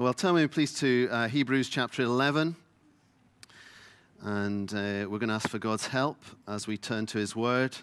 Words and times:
Well, 0.00 0.14
turn 0.14 0.36
me 0.36 0.46
please 0.46 0.72
to 0.74 1.08
uh, 1.10 1.26
Hebrews 1.26 1.68
chapter 1.68 2.02
11. 2.02 2.54
And 4.22 4.72
uh, 4.72 5.08
we're 5.08 5.18
going 5.18 5.28
to 5.28 5.34
ask 5.34 5.48
for 5.48 5.58
God's 5.58 5.88
help 5.88 6.22
as 6.46 6.68
we 6.68 6.76
turn 6.76 7.06
to 7.06 7.18
his 7.18 7.34
word 7.34 7.76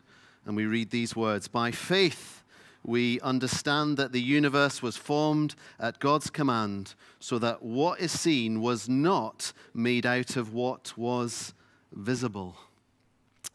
and 0.45 0.55
we 0.55 0.65
read 0.65 0.91
these 0.91 1.13
words 1.13 1.49
By 1.49 1.71
faith, 1.71 2.41
we 2.85 3.19
understand 3.19 3.97
that 3.97 4.13
the 4.13 4.21
universe 4.21 4.81
was 4.81 4.95
formed 4.95 5.55
at 5.77 5.99
God's 5.99 6.29
command, 6.29 6.95
so 7.19 7.37
that 7.39 7.61
what 7.61 7.99
is 7.99 8.17
seen 8.17 8.61
was 8.61 8.87
not 8.87 9.51
made 9.73 10.05
out 10.05 10.37
of 10.37 10.53
what 10.53 10.97
was 10.97 11.53
visible. 11.91 12.55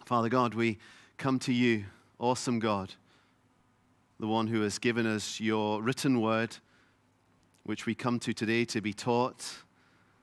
Father 0.04 0.28
God, 0.28 0.52
we 0.52 0.76
come 1.16 1.38
to 1.38 1.52
you, 1.54 1.86
awesome 2.18 2.58
God, 2.58 2.92
the 4.18 4.28
one 4.28 4.48
who 4.48 4.60
has 4.60 4.78
given 4.78 5.06
us 5.06 5.40
your 5.40 5.82
written 5.82 6.20
word, 6.20 6.58
which 7.64 7.86
we 7.86 7.94
come 7.94 8.18
to 8.20 8.32
today 8.32 8.64
to 8.66 8.80
be 8.80 8.92
taught, 8.92 9.44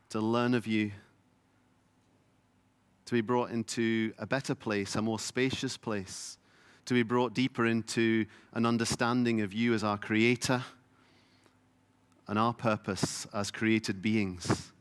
to 0.09 0.19
learn 0.19 0.53
of 0.53 0.67
you, 0.67 0.91
to 3.05 3.13
be 3.13 3.21
brought 3.21 3.51
into 3.51 4.13
a 4.17 4.25
better 4.25 4.55
place, 4.55 4.95
a 4.95 5.01
more 5.01 5.19
spacious 5.19 5.77
place 5.77 6.37
to 6.87 6.93
be 6.93 7.03
brought 7.03 7.33
deeper 7.33 7.65
into 7.65 8.25
an 8.53 8.65
understanding 8.65 9.41
of 9.41 9.53
you 9.53 9.73
as 9.73 9.83
our 9.83 9.97
creator 9.97 10.63
and 12.27 12.39
our 12.39 12.53
purpose 12.53 13.27
as 13.33 13.51
created 13.51 14.01
beings. 14.01 14.71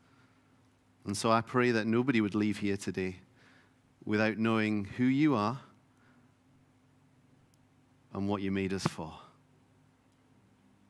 And 1.05 1.15
so 1.15 1.29
I 1.29 1.41
pray 1.41 1.71
that 1.71 1.85
nobody 1.85 2.21
would 2.21 2.33
leave 2.33 2.59
here 2.59 2.77
today 2.77 3.17
without 4.05 4.37
knowing 4.37 4.85
who 4.85 5.03
you 5.03 5.35
are 5.35 5.59
and 8.13 8.29
what 8.29 8.41
you 8.41 8.51
made 8.51 8.71
us 8.71 8.87
for. 8.87 9.13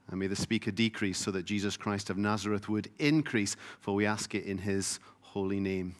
And 0.09 0.19
may 0.19 0.27
the 0.27 0.35
speaker 0.35 0.71
decrease 0.71 1.17
so 1.17 1.31
that 1.31 1.45
Jesus 1.45 1.75
Christ 1.75 2.09
of 2.09 2.17
Nazareth 2.17 2.69
would 2.69 2.89
increase, 2.97 3.55
for 3.79 3.93
we 3.93 4.05
ask 4.05 4.33
it 4.35 4.45
in 4.45 4.57
his 4.57 4.99
holy 5.21 5.59
name. 5.59 5.95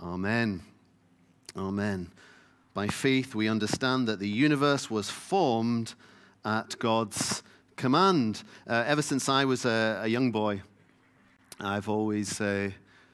Amen. 0.00 0.62
Amen. 1.56 2.12
By 2.74 2.88
faith, 2.88 3.34
we 3.34 3.48
understand 3.48 4.08
that 4.08 4.18
the 4.18 4.28
universe 4.28 4.90
was 4.90 5.08
formed 5.08 5.94
at 6.44 6.78
God's 6.78 7.42
command. 7.76 8.42
Uh, 8.66 8.84
ever 8.86 9.02
since 9.02 9.28
I 9.28 9.44
was 9.44 9.64
a, 9.64 10.00
a 10.02 10.08
young 10.08 10.30
boy, 10.32 10.62
I've 11.60 11.88
always 11.88 12.40
uh, 12.40 12.70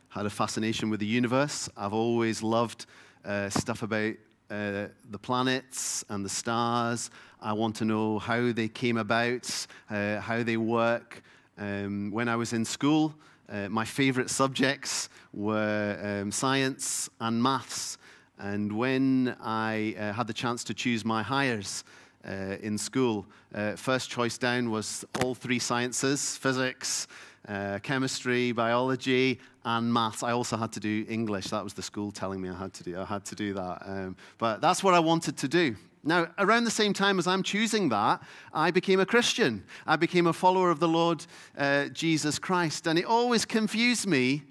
had 0.09 0.27
a 0.27 0.31
fascination 0.31 0.91
with 0.91 1.01
the 1.01 1.07
universe. 1.07 1.69
I've 1.77 1.93
always 1.93 2.43
loved 2.43 2.87
uh, 3.25 3.51
stuff 3.51 3.83
about 3.83 4.15
uh, 4.51 4.89
the 5.11 5.19
planets 5.21 6.05
and 6.09 6.25
the 6.25 6.29
stars. 6.29 7.11
I 7.43 7.53
want 7.53 7.75
to 7.77 7.85
know 7.85 8.21
how 8.21 8.53
they 8.53 8.69
came 8.69 8.97
about, 8.97 9.67
uh, 9.91 10.21
how 10.21 10.45
they 10.45 10.57
work. 10.57 11.23
Um, 11.59 12.13
when 12.13 12.29
I 12.29 12.37
was 12.37 12.53
in 12.53 12.65
school, 12.65 13.15
uh, 13.51 13.69
my 13.69 13.85
favorite 13.85 14.31
subjects 14.31 15.09
were 15.33 15.99
um, 16.01 16.31
science 16.31 17.11
and 17.21 17.43
maths. 17.43 17.99
And 18.39 18.73
when 18.73 19.37
I 19.41 19.97
uh, 19.99 20.13
had 20.13 20.29
the 20.29 20.33
chance 20.33 20.63
to 20.65 20.75
choose 20.75 21.05
my 21.05 21.23
Highers 21.25 21.83
uh, 22.25 22.59
in 22.63 22.79
school, 22.79 23.27
uh, 23.53 23.75
first 23.75 24.09
choice 24.09 24.39
down 24.39 24.71
was 24.71 25.05
all 25.21 25.35
three 25.35 25.59
sciences 25.59 26.37
physics, 26.37 27.09
uh, 27.49 27.81
chemistry, 27.83 28.53
biology, 28.53 29.41
and 29.65 29.93
maths. 29.93 30.23
I 30.23 30.31
also 30.31 30.57
had 30.57 30.71
to 30.73 30.81
do 30.81 31.05
English. 31.09 31.47
That 31.49 31.65
was 31.65 31.75
the 31.75 31.83
school 31.83 32.13
telling 32.13 32.41
me 32.41 32.51
I 32.51 32.55
had 32.55 32.73
to 32.75 32.85
do, 32.85 33.01
I 33.01 33.05
had 33.05 33.25
to 33.27 33.35
do 33.35 33.53
that. 33.55 33.83
Um, 33.85 34.17
but 34.39 34.61
that's 34.61 34.85
what 34.85 34.95
I 34.95 35.01
wanted 35.01 35.37
to 35.39 35.49
do. 35.49 35.75
Now, 36.05 36.29
around 36.39 36.65
the 36.65 36.71
same 36.71 36.93
time 36.93 37.19
as 37.19 37.29
I'm 37.29 37.45
choosing 37.45 37.89
that, 37.91 38.23
I 38.53 38.73
became 38.73 38.99
a 38.99 39.07
Christian. 39.07 39.63
I 39.87 39.95
became 39.97 40.27
a 40.27 40.33
follower 40.33 40.71
of 40.71 40.81
the 40.81 40.89
Lord 40.89 41.25
uh, 41.57 41.87
Jesus 41.89 42.41
Christ. 42.41 42.89
And 42.89 42.99
it 42.99 43.05
always 43.05 43.45
confused 43.45 44.07
me 44.07 44.43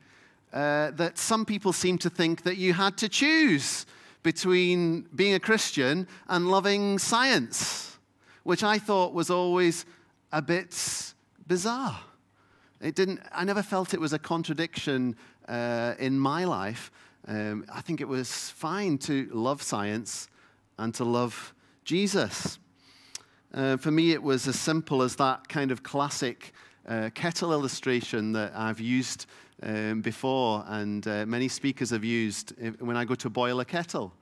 uh, 0.53 0.91
that 0.91 1.17
some 1.17 1.45
people 1.45 1.73
seem 1.73 1.97
to 1.99 2.09
think 2.09 2.43
that 2.43 2.55
you 2.55 2.73
had 2.73 2.97
to 2.97 3.09
choose 3.09 3.85
between 4.23 5.07
being 5.15 5.33
a 5.33 5.39
Christian 5.39 6.07
and 6.29 6.49
loving 6.49 6.97
science, 6.99 7.97
which 8.43 8.63
I 8.63 8.77
thought 8.77 9.13
was 9.13 9.29
always 9.29 9.85
a 10.31 10.41
bit 10.41 11.13
bizarre. 11.47 11.99
It 12.79 12.95
didn't, 12.95 13.19
I 13.33 13.43
never 13.43 13.61
felt 13.61 13.93
it 13.93 13.99
was 13.99 14.13
a 14.13 14.19
contradiction 14.19 15.17
uh, 15.49 15.95
in 15.99 16.17
my 16.17 16.45
life. 16.45 16.91
Um, 17.27 17.65
I 17.71 17.81
think 17.81 17.99
it 17.99 18.07
was 18.07 18.49
fine 18.51 18.97
to 18.99 19.29
love 19.33 19.61
science 19.61 20.29
and 20.77 20.93
to 20.95 21.03
love 21.03 21.53
Jesus. 21.83 22.59
Uh, 23.53 23.77
for 23.77 23.91
me, 23.91 24.11
it 24.11 24.23
was 24.23 24.47
as 24.47 24.59
simple 24.59 25.01
as 25.01 25.15
that 25.17 25.47
kind 25.47 25.71
of 25.71 25.83
classic 25.83 26.53
uh, 26.87 27.09
kettle 27.13 27.51
illustration 27.51 28.31
that 28.33 28.53
I've 28.55 28.79
used 28.79 29.25
um, 29.63 30.01
before, 30.01 30.63
and 30.67 31.07
uh, 31.07 31.25
many 31.25 31.47
speakers 31.47 31.89
have 31.91 32.03
used 32.03 32.53
when 32.79 32.97
I 32.97 33.05
go 33.05 33.15
to 33.15 33.29
boil 33.29 33.59
a 33.59 33.65
kettle. 33.65 34.13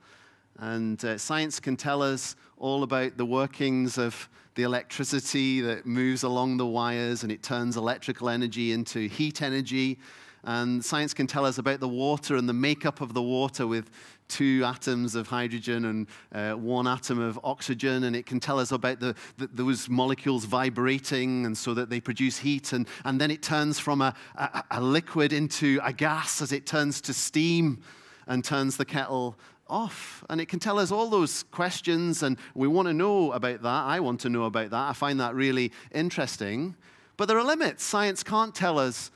And 0.58 1.02
uh, 1.04 1.16
science 1.16 1.58
can 1.58 1.76
tell 1.76 2.02
us 2.02 2.36
all 2.58 2.82
about 2.82 3.16
the 3.16 3.24
workings 3.24 3.96
of 3.96 4.28
the 4.54 4.64
electricity 4.64 5.62
that 5.62 5.86
moves 5.86 6.22
along 6.22 6.58
the 6.58 6.66
wires 6.66 7.22
and 7.22 7.32
it 7.32 7.42
turns 7.42 7.76
electrical 7.76 8.28
energy 8.28 8.72
into 8.72 9.08
heat 9.08 9.40
energy. 9.40 9.98
And 10.44 10.84
science 10.84 11.12
can 11.12 11.26
tell 11.26 11.44
us 11.44 11.58
about 11.58 11.80
the 11.80 11.88
water 11.88 12.36
and 12.36 12.48
the 12.48 12.54
makeup 12.54 13.00
of 13.00 13.12
the 13.12 13.22
water 13.22 13.66
with 13.66 13.90
two 14.28 14.62
atoms 14.64 15.14
of 15.14 15.26
hydrogen 15.26 15.84
and 15.84 16.06
uh, 16.32 16.52
one 16.56 16.86
atom 16.86 17.18
of 17.18 17.38
oxygen, 17.42 18.04
and 18.04 18.14
it 18.14 18.26
can 18.26 18.40
tell 18.40 18.58
us 18.58 18.72
about 18.72 19.00
the, 19.00 19.14
the, 19.38 19.48
those 19.52 19.88
molecules 19.88 20.44
vibrating, 20.44 21.44
and 21.44 21.58
so 21.58 21.74
that 21.74 21.90
they 21.90 22.00
produce 22.00 22.38
heat, 22.38 22.72
and, 22.72 22.86
and 23.04 23.20
then 23.20 23.30
it 23.30 23.42
turns 23.42 23.78
from 23.78 24.00
a, 24.00 24.14
a, 24.36 24.64
a 24.70 24.80
liquid 24.80 25.32
into 25.32 25.80
a 25.82 25.92
gas 25.92 26.40
as 26.40 26.52
it 26.52 26.64
turns 26.64 27.00
to 27.00 27.12
steam 27.12 27.82
and 28.28 28.44
turns 28.44 28.76
the 28.76 28.84
kettle 28.84 29.36
off. 29.68 30.24
And 30.30 30.40
it 30.40 30.46
can 30.46 30.60
tell 30.60 30.78
us 30.78 30.92
all 30.92 31.08
those 31.08 31.42
questions, 31.42 32.22
and 32.22 32.38
we 32.54 32.68
want 32.68 32.86
to 32.86 32.94
know 32.94 33.32
about 33.32 33.62
that. 33.62 33.84
I 33.84 34.00
want 34.00 34.20
to 34.20 34.28
know 34.28 34.44
about 34.44 34.70
that. 34.70 34.88
I 34.90 34.92
find 34.92 35.18
that 35.20 35.34
really 35.34 35.72
interesting. 35.92 36.76
But 37.16 37.26
there 37.26 37.38
are 37.38 37.44
limits. 37.44 37.84
Science 37.84 38.22
can't 38.22 38.54
tell 38.54 38.78
us 38.78 39.10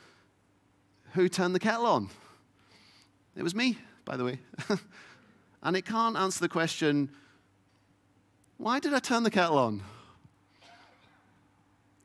who 1.15 1.27
turned 1.27 1.55
the 1.55 1.59
kettle 1.59 1.85
on. 1.85 2.09
It 3.35 3.43
was 3.43 3.55
me, 3.55 3.77
by 4.05 4.15
the 4.15 4.23
way. 4.23 4.39
And 5.65 5.75
it 5.75 5.83
can't 5.83 6.15
answer 6.15 6.41
the 6.41 6.47
question, 6.47 7.09
why 8.57 8.79
did 8.79 8.93
I 8.93 8.99
turn 8.99 9.23
the 9.23 9.31
kettle 9.31 9.57
on? 9.57 9.81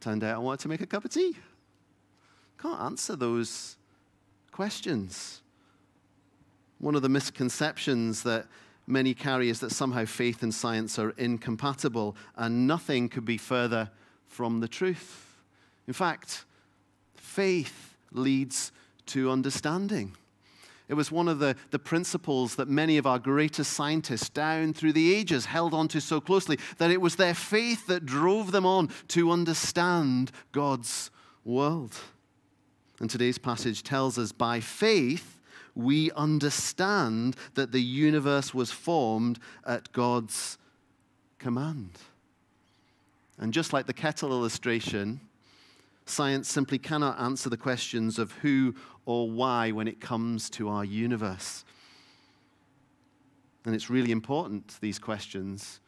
Turned 0.01 0.25
out 0.25 0.37
I 0.37 0.39
wanted 0.39 0.61
to 0.61 0.69
make 0.69 0.81
a 0.81 0.87
cup 0.87 1.05
of 1.05 1.11
tea. 1.11 1.37
Can't 2.59 2.81
answer 2.81 3.17
those 3.17 3.77
questions. 4.51 5.43
One 6.79 6.95
of 6.95 7.03
the 7.03 7.11
misconceptions 7.11 8.23
that 8.23 8.47
many 8.87 9.13
carry 9.13 9.51
is 9.51 9.61
that 9.61 9.73
somehow 9.73 10.07
faith 10.07 10.43
and 10.43 10.55
science 10.55 10.99
are 10.99 11.11
incompatible, 11.19 12.17
and 12.37 12.67
nothing 12.67 13.11
could 13.11 13.27
be 13.27 13.37
further 13.37 13.91
from 14.27 14.61
the 14.61 14.69
truth. 14.69 15.37
In 15.87 15.93
fact, 15.93 16.47
faith 17.15 17.95
leads 18.11 18.73
to 19.11 19.31
understanding. 19.31 20.17
It 20.89 20.95
was 20.95 21.13
one 21.13 21.29
of 21.29 21.39
the, 21.39 21.55
the 21.71 21.79
principles 21.79 22.57
that 22.57 22.67
many 22.67 22.99
of 22.99 23.07
our 23.07 23.21
greatest 23.21 23.75
scientists 23.75 24.29
down 24.29 24.73
through 24.73 24.93
the 24.93 25.15
ages 25.15 25.47
held 25.47 25.73
on 25.73 25.87
to 25.89 26.01
so 26.01 26.21
closely 26.21 26.59
that 26.79 26.91
it 26.91 27.01
was 27.01 27.15
their 27.15 27.35
faith 27.35 27.87
that 27.87 28.05
drove 28.05 28.51
them 28.51 28.67
on 28.67 28.91
to 29.09 29.31
understand 29.31 30.33
God's 30.51 31.13
world. 31.45 31.95
And 32.99 33.09
today's 33.09 33.39
passage 33.39 33.85
tells 33.85 34.19
us 34.19 34.33
by 34.33 34.59
faith, 34.59 35.39
we 35.77 36.11
understand 36.13 37.37
that 37.55 37.71
the 37.71 37.81
universe 37.81 38.53
was 38.53 38.73
formed 38.73 39.39
at 39.65 39.93
God's 39.93 40.59
command. 41.39 41.99
And 43.39 43.55
just 43.55 43.73
like 43.73 43.87
the 43.87 43.93
kettle 43.93 44.33
illustration, 44.33 45.21
science 46.11 46.49
simply 46.49 46.79
cannot 46.79 47.19
answer 47.21 47.49
the 47.49 47.57
questions 47.57 48.19
of 48.19 48.33
who 48.33 48.75
or 49.07 49.31
why 49.31 49.71
when 49.71 49.89
it 49.89 50.01
comes 50.01 50.51
to 50.51 50.69
our 50.69 50.85
universe. 50.85 51.65
And 53.65 53.75
it's 53.75 53.91
really 53.91 54.11
important, 54.11 54.79
these 54.81 54.99
questions, 54.99 55.81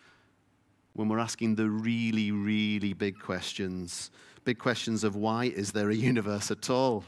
when 0.94 1.08
we're 1.08 1.18
asking 1.18 1.54
the 1.54 1.68
really, 1.68 2.30
really 2.30 2.92
big 2.92 3.18
questions. 3.18 4.10
Big 4.44 4.58
questions 4.58 5.04
of 5.04 5.16
why 5.16 5.46
is 5.46 5.72
there 5.72 5.90
a 5.90 5.94
universe 5.94 6.50
at 6.50 6.68
all? 6.68 7.04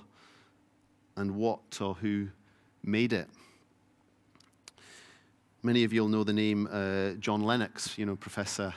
And 1.16 1.36
what 1.36 1.80
or 1.80 1.94
who 1.94 2.28
made 2.82 3.12
it? 3.12 3.28
Many 5.62 5.84
of 5.84 5.92
you 5.92 6.02
will 6.02 6.08
know 6.08 6.24
the 6.24 6.32
name 6.32 6.68
uh, 6.70 7.12
John 7.20 7.42
Lennox, 7.42 7.96
you 7.96 8.06
know, 8.06 8.16
Professor 8.16 8.74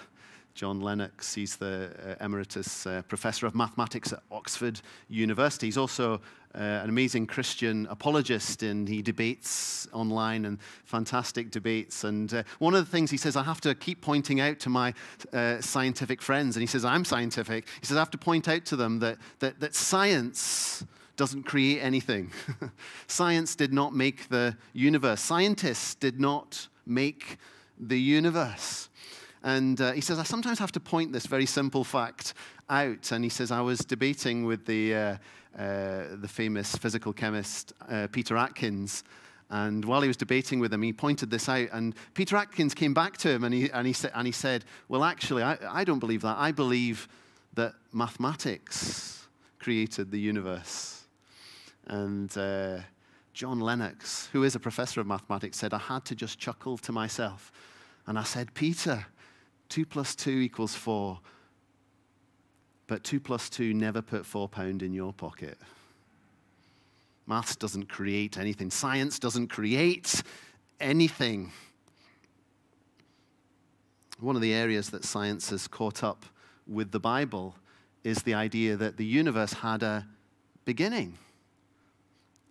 John 0.58 0.82
Lennox. 0.82 1.36
He's 1.36 1.56
the 1.56 1.92
uh, 2.20 2.26
emeritus 2.26 2.88
uh, 2.88 3.04
professor 3.04 3.46
of 3.46 3.54
mathematics 3.54 4.12
at 4.12 4.24
Oxford 4.32 4.82
University. 5.08 5.68
He's 5.68 5.78
also 5.78 6.16
uh, 6.56 6.58
an 6.58 6.90
amazing 6.90 7.28
Christian 7.28 7.86
apologist, 7.92 8.64
and 8.64 8.90
he 8.90 9.04
debates 9.04 9.88
online 9.94 10.46
and 10.46 10.58
fantastic 10.84 11.52
debates. 11.52 12.04
And 12.04 12.34
uh, 12.34 12.42
one 12.58 12.74
of 12.74 12.84
the 12.84 12.92
things 12.92 13.12
he 13.12 13.18
says, 13.18 13.36
I 13.36 13.44
have 13.44 13.62
to 13.62 13.76
keep 13.76 14.02
pointing 14.02 14.42
out 14.42 14.60
to 14.62 14.70
my 14.70 14.96
uh, 15.32 15.62
scientific 15.62 16.24
friends, 16.24 16.56
and 16.56 16.64
he 16.64 16.68
says, 16.68 16.84
I'm 16.84 17.06
scientific. 17.06 17.68
He 17.80 17.86
says, 17.86 17.96
I 17.96 18.00
have 18.00 18.10
to 18.10 18.18
point 18.18 18.48
out 18.48 18.66
to 18.66 18.76
them 18.76 18.98
that, 18.98 19.20
that, 19.38 19.60
that 19.60 19.76
science 19.76 20.84
doesn't 21.18 21.44
create 21.44 21.82
anything. 21.82 22.32
Science 23.08 23.56
did 23.56 23.74
not 23.74 23.96
make 23.96 24.30
the 24.30 24.56
universe. 24.74 25.20
Scientists 25.20 25.96
did 25.96 26.20
not 26.20 26.68
make 26.86 27.38
the 27.80 28.00
universe. 28.00 28.90
And 29.44 29.80
uh, 29.80 29.92
he 29.92 30.02
says, 30.02 30.20
I 30.20 30.24
sometimes 30.24 30.60
have 30.60 30.72
to 30.74 30.80
point 30.80 31.14
this 31.14 31.26
very 31.26 31.46
simple 31.46 31.84
fact 31.84 32.34
out. 32.70 33.12
And 33.12 33.24
he 33.24 33.30
says, 33.30 33.52
I 33.52 33.62
was 33.62 33.80
debating 33.80 34.46
with 34.46 34.66
the, 34.66 34.96
uh, 34.96 35.18
uh, 35.58 36.04
the 36.16 36.28
famous 36.28 36.76
physical 36.76 37.14
chemist 37.14 37.74
uh, 37.90 38.08
Peter 38.12 38.36
Atkins. 38.36 39.04
And 39.50 39.86
while 39.86 40.02
he 40.02 40.08
was 40.08 40.18
debating 40.18 40.60
with 40.60 40.74
him, 40.74 40.82
he 40.82 40.92
pointed 40.92 41.30
this 41.30 41.48
out. 41.48 41.70
And 41.72 41.96
Peter 42.14 42.36
Atkins 42.36 42.74
came 42.74 42.94
back 42.94 43.18
to 43.18 43.30
him 43.30 43.44
and 43.44 43.54
he, 43.54 43.72
and 43.72 43.88
he, 43.88 43.94
sa- 43.94 44.10
and 44.14 44.28
he 44.28 44.34
said, 44.34 44.66
Well, 44.90 45.04
actually, 45.04 45.44
I, 45.44 45.58
I 45.70 45.84
don't 45.84 46.00
believe 46.00 46.22
that. 46.22 46.38
I 46.38 46.52
believe 46.52 47.08
that 47.54 47.74
mathematics 47.94 49.28
created 49.60 50.12
the 50.12 50.20
universe. 50.20 51.04
And 51.88 52.36
uh, 52.38 52.80
John 53.34 53.60
Lennox, 53.60 54.30
who 54.34 54.44
is 54.44 54.56
a 54.56 54.60
professor 54.60 55.00
of 55.00 55.08
mathematics, 55.08 55.58
said, 55.58 55.74
I 55.74 55.78
had 55.78 56.04
to 56.06 56.16
just 56.16 56.40
chuckle 56.40 56.78
to 56.80 56.92
myself. 56.92 57.52
And 58.06 58.20
I 58.20 58.24
said, 58.24 58.54
Peter, 58.54 59.06
2 59.70 59.86
plus 59.86 60.16
2 60.16 60.32
equals 60.32 60.76
4. 60.76 61.20
But 62.88 63.04
2 63.04 63.20
plus 63.20 63.50
2 63.50 63.74
never 63.74 64.02
put 64.02 64.26
4 64.26 64.48
pound 64.48 64.82
in 64.82 64.94
your 64.94 65.14
pocket. 65.14 65.58
Maths 67.26 67.56
doesn't 67.56 67.90
create 67.90 68.38
anything. 68.38 68.72
Science 68.72 69.20
doesn't 69.20 69.48
create 69.48 70.24
anything. 70.80 71.52
One 74.20 74.36
of 74.36 74.42
the 74.42 74.54
areas 74.54 74.90
that 74.92 75.04
science 75.04 75.50
has 75.50 75.68
caught 75.68 76.04
up 76.04 76.26
with 76.66 76.92
the 76.92 77.00
Bible 77.00 77.56
is 78.04 78.24
the 78.24 78.34
idea 78.34 78.78
that 78.78 78.98
the 78.98 79.06
universe 79.06 79.54
had 79.54 79.84
a 79.84 80.08
beginning, 80.64 81.18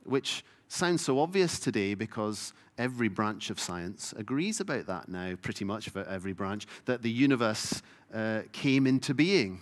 which 0.05 0.45
sounds 0.69 1.03
so 1.03 1.19
obvious 1.19 1.59
today 1.59 1.95
because 1.95 2.53
every 2.79 3.09
branch 3.09 3.51
of 3.51 3.59
science 3.59 4.15
agrees 4.17 4.61
about 4.61 4.87
that 4.87 5.09
now, 5.09 5.35
pretty 5.41 5.65
much 5.65 5.89
for 5.89 6.05
every 6.05 6.33
branch, 6.33 6.67
that 6.85 7.03
the 7.03 7.11
universe 7.11 7.83
uh, 8.15 8.43
came 8.53 8.87
into 8.87 9.15
being. 9.15 9.61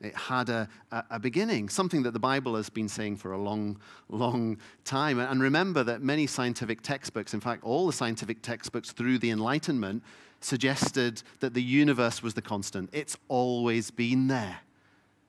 It 0.00 0.14
had 0.14 0.50
a, 0.50 0.68
a, 0.92 1.04
a, 1.12 1.18
beginning, 1.18 1.68
something 1.68 2.02
that 2.02 2.10
the 2.10 2.18
Bible 2.18 2.56
has 2.56 2.68
been 2.68 2.88
saying 2.88 3.16
for 3.16 3.32
a 3.32 3.38
long, 3.38 3.78
long 4.10 4.58
time. 4.84 5.18
And 5.18 5.40
remember 5.40 5.82
that 5.84 6.02
many 6.02 6.26
scientific 6.26 6.82
textbooks, 6.82 7.32
in 7.32 7.40
fact, 7.40 7.64
all 7.64 7.86
the 7.86 7.92
scientific 7.92 8.42
textbooks 8.42 8.92
through 8.92 9.18
the 9.18 9.30
Enlightenment, 9.30 10.02
suggested 10.40 11.22
that 11.40 11.54
the 11.54 11.62
universe 11.62 12.22
was 12.22 12.34
the 12.34 12.42
constant. 12.42 12.90
It's 12.92 13.16
always 13.28 13.90
been 13.90 14.28
there, 14.28 14.58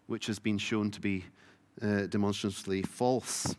which 0.08 0.28
has 0.28 0.40
been 0.40 0.58
shown 0.58 0.92
to 0.92 1.00
be 1.00 1.24
uh, 1.82 2.08
demonstrably 2.08 2.82
false. 2.82 3.56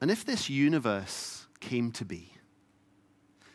And 0.00 0.10
if 0.10 0.24
this 0.24 0.48
universe 0.48 1.46
came 1.60 1.90
to 1.92 2.04
be, 2.04 2.32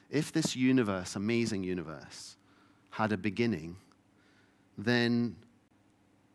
if 0.09 0.31
this 0.31 0.55
universe, 0.55 1.15
amazing 1.15 1.63
universe, 1.63 2.37
had 2.91 3.11
a 3.11 3.17
beginning, 3.17 3.77
then 4.77 5.35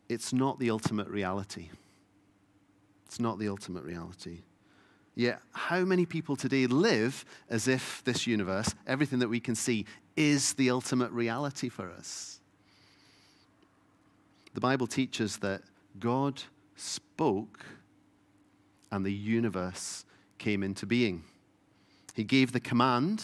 it's 0.09 0.33
not 0.33 0.59
the 0.59 0.71
ultimate 0.71 1.07
reality. 1.07 1.69
It's 3.05 3.19
not 3.19 3.39
the 3.39 3.47
ultimate 3.47 3.83
reality. 3.83 4.41
Yet, 5.15 5.41
how 5.51 5.81
many 5.81 6.05
people 6.05 6.35
today 6.35 6.67
live 6.67 7.25
as 7.49 7.67
if 7.67 8.03
this 8.05 8.25
universe, 8.25 8.73
everything 8.87 9.19
that 9.19 9.29
we 9.29 9.39
can 9.39 9.55
see, 9.55 9.85
is 10.15 10.53
the 10.53 10.69
ultimate 10.69 11.11
reality 11.11 11.69
for 11.69 11.89
us? 11.89 12.39
The 14.53 14.61
Bible 14.61 14.87
teaches 14.87 15.37
that 15.37 15.61
God 15.99 16.41
spoke 16.75 17.65
and 18.91 19.05
the 19.05 19.13
universe 19.13 20.05
came 20.37 20.63
into 20.63 20.85
being. 20.85 21.23
He 22.15 22.23
gave 22.23 22.51
the 22.51 22.59
command, 22.59 23.23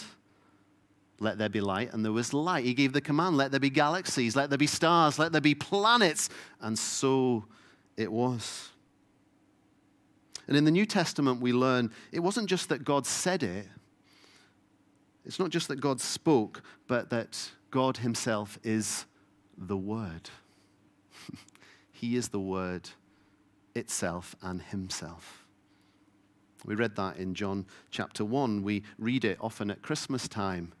let 1.18 1.38
there 1.38 1.48
be 1.48 1.60
light, 1.60 1.92
and 1.92 2.04
there 2.04 2.12
was 2.12 2.32
light. 2.32 2.64
He 2.64 2.74
gave 2.74 2.92
the 2.92 3.00
command, 3.00 3.36
let 3.36 3.50
there 3.50 3.60
be 3.60 3.70
galaxies, 3.70 4.36
let 4.36 4.50
there 4.50 4.58
be 4.58 4.66
stars, 4.66 5.18
let 5.18 5.32
there 5.32 5.40
be 5.40 5.54
planets, 5.54 6.28
and 6.60 6.78
so 6.78 7.44
it 7.96 8.10
was. 8.10 8.70
And 10.46 10.56
in 10.56 10.64
the 10.64 10.70
New 10.70 10.86
Testament, 10.86 11.40
we 11.40 11.52
learn 11.52 11.90
it 12.12 12.20
wasn't 12.20 12.48
just 12.48 12.68
that 12.68 12.84
God 12.84 13.06
said 13.06 13.42
it, 13.42 13.66
it's 15.24 15.40
not 15.40 15.50
just 15.50 15.68
that 15.68 15.80
God 15.80 16.00
spoke, 16.00 16.62
but 16.86 17.10
that 17.10 17.50
God 17.70 17.96
Himself 17.98 18.58
is 18.62 19.06
the 19.58 19.76
Word. 19.76 20.30
he 21.92 22.16
is 22.16 22.28
the 22.28 22.40
Word 22.40 22.90
itself 23.74 24.36
and 24.40 24.62
Himself. 24.62 25.45
We 26.66 26.74
read 26.74 26.96
that 26.96 27.16
in 27.16 27.34
John 27.34 27.64
chapter 27.92 28.24
1. 28.24 28.64
We 28.64 28.82
read 28.98 29.24
it 29.24 29.38
often 29.40 29.70
at 29.70 29.82
Christmas 29.82 30.26
time. 30.26 30.72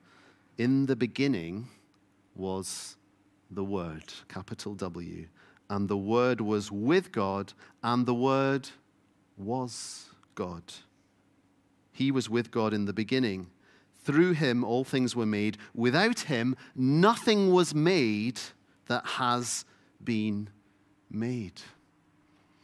In 0.58 0.86
the 0.86 0.96
beginning 0.96 1.68
was 2.34 2.96
the 3.52 3.62
Word, 3.62 4.12
capital 4.28 4.74
W. 4.74 5.28
And 5.70 5.88
the 5.88 5.96
Word 5.96 6.40
was 6.40 6.72
with 6.72 7.12
God, 7.12 7.52
and 7.84 8.04
the 8.04 8.14
Word 8.14 8.68
was 9.36 10.06
God. 10.34 10.64
He 11.92 12.10
was 12.10 12.28
with 12.28 12.50
God 12.50 12.74
in 12.74 12.86
the 12.86 12.92
beginning. 12.92 13.46
Through 14.02 14.32
him, 14.32 14.64
all 14.64 14.82
things 14.82 15.14
were 15.14 15.24
made. 15.24 15.56
Without 15.72 16.20
him, 16.20 16.56
nothing 16.74 17.52
was 17.52 17.76
made 17.76 18.40
that 18.86 19.06
has 19.06 19.64
been 20.02 20.48
made. 21.08 21.62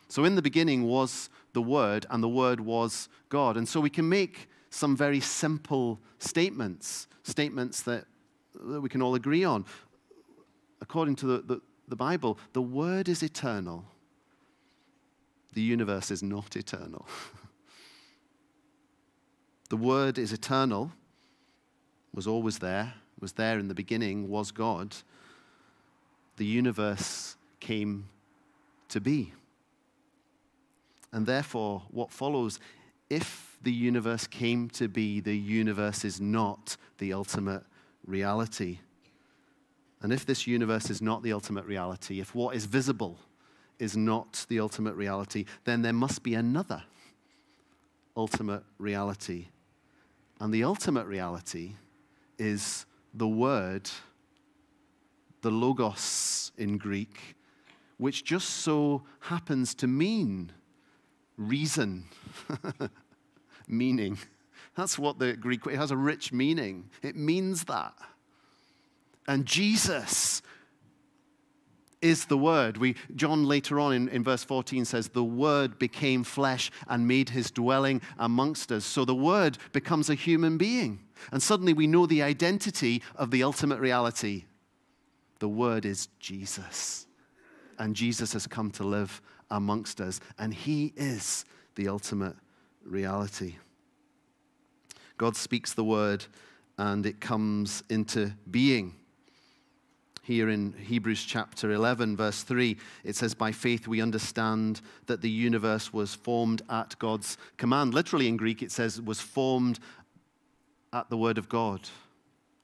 So, 0.08 0.24
in 0.24 0.34
the 0.34 0.42
beginning 0.42 0.82
was 0.82 1.30
the 1.52 1.62
Word, 1.62 2.06
and 2.10 2.22
the 2.22 2.28
Word 2.28 2.60
was 2.60 3.08
God. 3.28 3.56
And 3.56 3.68
so 3.68 3.80
we 3.80 3.90
can 3.90 4.08
make 4.08 4.48
some 4.70 4.96
very 4.96 5.20
simple 5.20 6.00
statements, 6.18 7.06
statements 7.24 7.82
that, 7.82 8.06
that 8.54 8.80
we 8.80 8.88
can 8.88 9.02
all 9.02 9.14
agree 9.14 9.44
on. 9.44 9.64
According 10.80 11.16
to 11.16 11.26
the, 11.26 11.42
the, 11.42 11.60
the 11.88 11.96
Bible, 11.96 12.38
the 12.52 12.62
Word 12.62 13.08
is 13.08 13.22
eternal, 13.22 13.84
the 15.52 15.60
universe 15.60 16.10
is 16.10 16.22
not 16.22 16.56
eternal. 16.56 17.06
the 19.68 19.76
Word 19.76 20.18
is 20.18 20.32
eternal, 20.32 20.92
was 22.14 22.26
always 22.26 22.58
there, 22.58 22.94
was 23.20 23.32
there 23.32 23.58
in 23.58 23.68
the 23.68 23.74
beginning, 23.74 24.28
was 24.28 24.50
God. 24.50 24.96
The 26.36 26.46
universe 26.46 27.36
came 27.60 28.08
to 28.88 29.00
be. 29.00 29.32
And 31.12 31.26
therefore, 31.26 31.82
what 31.90 32.10
follows, 32.10 32.58
if 33.10 33.58
the 33.62 33.72
universe 33.72 34.26
came 34.26 34.70
to 34.70 34.88
be, 34.88 35.20
the 35.20 35.36
universe 35.36 36.04
is 36.04 36.20
not 36.20 36.76
the 36.98 37.12
ultimate 37.12 37.64
reality. 38.06 38.78
And 40.00 40.12
if 40.12 40.26
this 40.26 40.46
universe 40.46 40.90
is 40.90 41.00
not 41.02 41.22
the 41.22 41.32
ultimate 41.32 41.66
reality, 41.66 42.20
if 42.20 42.34
what 42.34 42.56
is 42.56 42.64
visible 42.64 43.18
is 43.78 43.96
not 43.96 44.46
the 44.48 44.58
ultimate 44.60 44.94
reality, 44.94 45.44
then 45.64 45.82
there 45.82 45.92
must 45.92 46.22
be 46.22 46.34
another 46.34 46.82
ultimate 48.16 48.64
reality. 48.78 49.46
And 50.40 50.52
the 50.52 50.64
ultimate 50.64 51.06
reality 51.06 51.72
is 52.38 52.86
the 53.14 53.28
word, 53.28 53.88
the 55.42 55.50
logos 55.50 56.52
in 56.56 56.78
Greek, 56.78 57.36
which 57.98 58.24
just 58.24 58.48
so 58.48 59.04
happens 59.20 59.74
to 59.76 59.86
mean 59.86 60.50
reason, 61.48 62.04
meaning. 63.68 64.18
That's 64.76 64.98
what 64.98 65.18
the 65.18 65.34
Greek, 65.34 65.66
it 65.66 65.76
has 65.76 65.90
a 65.90 65.96
rich 65.96 66.32
meaning. 66.32 66.90
It 67.02 67.16
means 67.16 67.64
that. 67.64 67.94
And 69.26 69.46
Jesus 69.46 70.42
is 72.02 72.24
the 72.24 72.36
Word. 72.36 72.76
We, 72.76 72.96
John 73.14 73.44
later 73.44 73.78
on 73.78 73.92
in, 73.92 74.08
in 74.08 74.24
verse 74.24 74.44
14 74.44 74.84
says, 74.84 75.08
The 75.08 75.24
Word 75.24 75.78
became 75.78 76.24
flesh 76.24 76.70
and 76.88 77.06
made 77.06 77.30
his 77.30 77.50
dwelling 77.50 78.02
amongst 78.18 78.72
us. 78.72 78.84
So 78.84 79.04
the 79.04 79.14
Word 79.14 79.56
becomes 79.72 80.10
a 80.10 80.14
human 80.14 80.58
being. 80.58 81.00
And 81.30 81.42
suddenly 81.42 81.72
we 81.72 81.86
know 81.86 82.06
the 82.06 82.22
identity 82.22 83.02
of 83.14 83.30
the 83.30 83.44
ultimate 83.44 83.78
reality. 83.78 84.44
The 85.38 85.48
Word 85.48 85.84
is 85.84 86.08
Jesus. 86.18 87.06
And 87.78 87.96
Jesus 87.96 88.32
has 88.32 88.46
come 88.46 88.70
to 88.72 88.84
live 88.84 89.22
amongst 89.52 90.00
us, 90.00 90.18
and 90.38 90.52
He 90.52 90.92
is 90.96 91.44
the 91.76 91.86
ultimate 91.86 92.34
reality. 92.84 93.56
God 95.18 95.36
speaks 95.36 95.72
the 95.72 95.84
word, 95.84 96.24
and 96.78 97.06
it 97.06 97.20
comes 97.20 97.84
into 97.88 98.32
being. 98.50 98.96
Here 100.24 100.48
in 100.48 100.72
Hebrews 100.72 101.24
chapter 101.24 101.72
11, 101.72 102.16
verse 102.16 102.42
3, 102.42 102.76
it 103.04 103.16
says, 103.16 103.34
By 103.34 103.52
faith 103.52 103.86
we 103.86 104.00
understand 104.00 104.80
that 105.06 105.20
the 105.20 105.30
universe 105.30 105.92
was 105.92 106.14
formed 106.14 106.62
at 106.70 106.98
God's 106.98 107.36
command. 107.56 107.92
Literally 107.92 108.28
in 108.28 108.36
Greek, 108.36 108.62
it 108.62 108.72
says, 108.72 109.00
was 109.00 109.20
formed 109.20 109.80
at 110.92 111.10
the 111.10 111.16
word 111.16 111.38
of 111.38 111.48
God, 111.48 111.88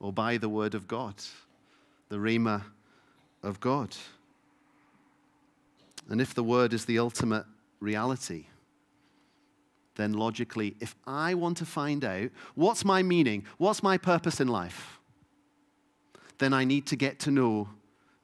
or 0.00 0.12
by 0.12 0.36
the 0.36 0.48
word 0.48 0.74
of 0.74 0.86
God, 0.86 1.14
the 2.08 2.16
Rhema 2.16 2.62
of 3.42 3.58
God. 3.60 3.96
And 6.08 6.20
if 6.20 6.34
the 6.34 6.42
Word 6.42 6.72
is 6.72 6.84
the 6.84 6.98
ultimate 6.98 7.44
reality, 7.80 8.46
then 9.96 10.12
logically, 10.12 10.76
if 10.80 10.94
I 11.06 11.34
want 11.34 11.56
to 11.58 11.66
find 11.66 12.04
out 12.04 12.30
what's 12.54 12.84
my 12.84 13.02
meaning, 13.02 13.44
what's 13.58 13.82
my 13.82 13.98
purpose 13.98 14.40
in 14.40 14.48
life, 14.48 15.00
then 16.38 16.52
I 16.52 16.64
need 16.64 16.86
to 16.86 16.96
get 16.96 17.18
to 17.20 17.30
know 17.30 17.68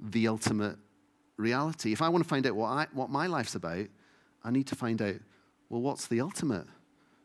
the 0.00 0.28
ultimate 0.28 0.76
reality. 1.36 1.92
If 1.92 2.00
I 2.00 2.08
want 2.08 2.24
to 2.24 2.28
find 2.28 2.46
out 2.46 2.54
what, 2.54 2.68
I, 2.68 2.86
what 2.92 3.10
my 3.10 3.26
life's 3.26 3.56
about, 3.56 3.86
I 4.44 4.50
need 4.50 4.68
to 4.68 4.76
find 4.76 5.02
out, 5.02 5.16
well, 5.68 5.82
what's 5.82 6.06
the 6.06 6.20
ultimate 6.20 6.66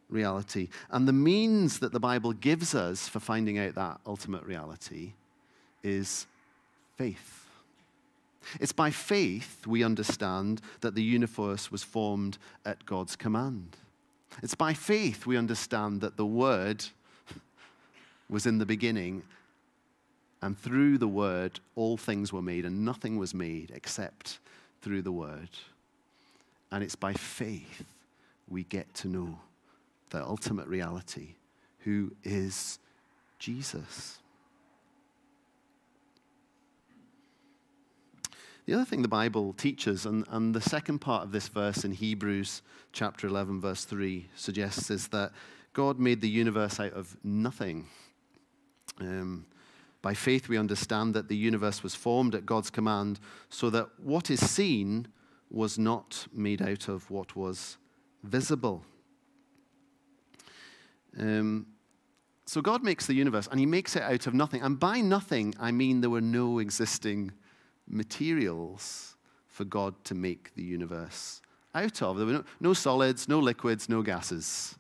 reality? 0.10 0.70
And 0.90 1.08
the 1.08 1.14
means 1.14 1.80
that 1.80 1.92
the 1.92 2.00
Bible 2.00 2.34
gives 2.34 2.74
us 2.74 3.08
for 3.08 3.20
finding 3.20 3.60
out 3.60 3.76
that 3.76 4.00
ultimate 4.06 4.44
reality 4.44 5.14
is 5.84 6.26
faith. 6.98 7.39
It's 8.60 8.72
by 8.72 8.90
faith 8.90 9.68
we 9.68 9.84
understand 9.84 10.62
that 10.82 10.96
the 10.96 11.04
universe 11.04 11.72
was 11.72 11.84
formed 11.84 12.38
at 12.66 12.86
God's 12.86 13.16
command. 13.16 13.78
It's 14.42 14.56
by 14.56 14.74
faith 14.74 15.26
we 15.26 15.38
understand 15.38 16.02
that 16.02 16.18
the 16.18 16.26
Word 16.26 16.86
was 18.30 18.46
in 18.46 18.60
the 18.60 18.66
beginning, 18.66 19.24
and 20.42 20.58
through 20.58 20.98
the 20.98 21.08
Word 21.08 21.60
all 21.76 21.98
things 21.98 22.32
were 22.32 22.42
made, 22.42 22.66
and 22.66 22.86
nothing 22.86 23.18
was 23.18 23.34
made 23.34 23.72
except 23.74 24.40
through 24.82 25.02
the 25.02 25.12
Word. 25.12 25.50
And 26.72 26.84
it's 26.84 26.96
by 26.96 27.14
faith 27.14 27.84
we 28.48 28.64
get 28.64 28.94
to 28.96 29.08
know 29.08 29.40
the 30.12 30.24
ultimate 30.24 30.68
reality, 30.68 31.36
who 31.80 32.12
is 32.24 32.80
Jesus. 33.40 34.20
The 38.70 38.76
other 38.76 38.86
thing 38.86 39.02
the 39.02 39.08
Bible 39.08 39.54
teaches, 39.54 40.06
and, 40.06 40.26
and 40.30 40.54
the 40.54 40.62
second 40.62 41.00
part 41.00 41.24
of 41.24 41.32
this 41.32 41.48
verse 41.48 41.84
in 41.84 41.92
Hebrews 41.92 42.62
chapter 42.92 43.26
11, 43.26 43.60
verse 43.62 43.84
3, 43.84 44.30
suggests, 44.36 44.92
is 44.92 45.08
that 45.08 45.32
God 45.74 45.98
made 45.98 46.22
the 46.22 46.30
universe 46.30 46.80
out 46.80 46.94
of 46.94 47.18
nothing. 47.24 47.88
Um, 49.02 49.48
by 50.04 50.14
faith, 50.14 50.50
we 50.50 50.56
understand 50.60 51.16
that 51.16 51.30
the 51.30 51.36
universe 51.36 51.82
was 51.82 51.96
formed 51.96 52.36
at 52.36 52.46
God's 52.46 52.70
command 52.70 53.20
so 53.50 53.72
that 53.72 53.88
what 53.98 54.30
is 54.30 54.48
seen 54.48 55.08
was 55.50 55.80
not 55.80 56.28
made 56.32 56.62
out 56.62 56.88
of 56.90 57.10
what 57.10 57.36
was 57.36 57.78
visible. 58.22 58.86
Um, 61.18 61.66
so 62.46 62.62
God 62.62 62.84
makes 62.84 63.08
the 63.08 63.16
universe, 63.16 63.48
and 63.50 63.60
He 63.60 63.66
makes 63.66 63.96
it 63.96 64.04
out 64.04 64.28
of 64.28 64.36
nothing. 64.36 64.62
And 64.62 64.80
by 64.80 65.02
nothing, 65.02 65.56
I 65.60 65.72
mean 65.72 66.02
there 66.02 66.12
were 66.12 66.22
no 66.22 66.60
existing 66.60 67.32
materials 67.90 69.16
for 69.48 69.66
God 69.66 69.94
to 70.06 70.16
make 70.16 70.54
the 70.56 70.64
universe 70.64 71.42
out 71.76 72.02
of. 72.02 72.18
There 72.18 72.26
were 72.26 72.34
no, 72.34 72.44
no 72.60 72.74
solids, 72.74 73.28
no 73.28 73.40
liquids, 73.40 73.90
no 73.90 74.02
gases. 74.02 74.76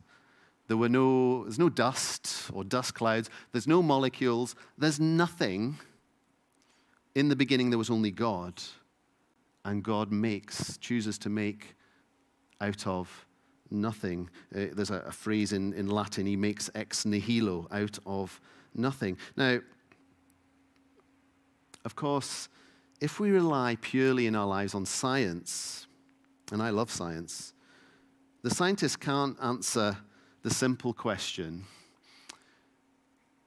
There 0.67 0.77
were 0.77 0.89
no, 0.89 1.43
there's 1.43 1.59
no 1.59 1.69
dust 1.69 2.51
or 2.53 2.63
dust 2.63 2.93
clouds. 2.93 3.29
There's 3.51 3.67
no 3.67 3.81
molecules. 3.81 4.55
There's 4.77 4.99
nothing. 4.99 5.77
In 7.15 7.27
the 7.27 7.35
beginning, 7.35 7.71
there 7.71 7.79
was 7.79 7.89
only 7.89 8.11
God. 8.11 8.61
And 9.65 9.83
God 9.83 10.11
makes, 10.11 10.77
chooses 10.77 11.17
to 11.19 11.29
make 11.29 11.75
out 12.61 12.85
of 12.85 13.25
nothing. 13.71 14.29
Uh, 14.55 14.67
there's 14.73 14.91
a, 14.91 14.99
a, 14.99 15.11
phrase 15.11 15.53
in, 15.53 15.73
in 15.73 15.87
Latin, 15.87 16.25
he 16.25 16.35
makes 16.35 16.69
ex 16.75 17.05
nihilo, 17.05 17.67
out 17.71 17.97
of 18.05 18.39
nothing. 18.73 19.17
Now, 19.35 19.59
of 21.85 21.95
course, 21.95 22.49
if 23.01 23.19
we 23.19 23.31
rely 23.31 23.77
purely 23.79 24.27
in 24.27 24.35
our 24.35 24.47
lives 24.47 24.75
on 24.75 24.85
science, 24.85 25.87
and 26.51 26.61
I 26.61 26.69
love 26.69 26.91
science, 26.91 27.53
the 28.41 28.49
scientists 28.49 28.95
can't 28.95 29.37
answer 29.41 29.97
the 30.41 30.49
simple 30.49 30.93
question 30.93 31.65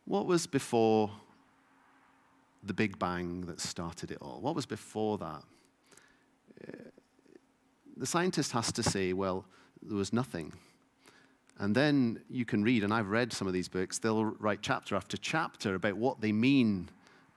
what 0.05 0.27
was 0.27 0.47
before 0.47 1.11
the 2.63 2.75
Big 2.75 2.99
Bang 2.99 3.43
that 3.47 3.61
started 3.61 4.11
it 4.11 4.19
all? 4.21 4.41
What 4.41 4.55
was 4.55 4.67
before 4.67 5.17
that? 5.19 5.43
Uh, 6.67 6.73
the 7.97 8.07
scientist 8.07 8.53
has 8.53 8.73
to 8.73 8.83
say, 8.83 9.13
well, 9.13 9.45
there 9.81 9.97
was 9.97 10.13
nothing. 10.13 10.53
And 11.59 11.75
then 11.75 12.21
you 12.29 12.45
can 12.45 12.63
read, 12.63 12.83
and 12.83 12.93
I've 12.93 13.09
read 13.09 13.33
some 13.33 13.47
of 13.47 13.55
these 13.55 13.69
books, 13.69 13.99
they'll 13.99 14.25
write 14.25 14.61
chapter 14.63 14.97
after 14.97 15.17
chapter 15.17 15.75
about 15.75 15.97
what 15.97 16.21
they 16.21 16.33
mean 16.33 16.89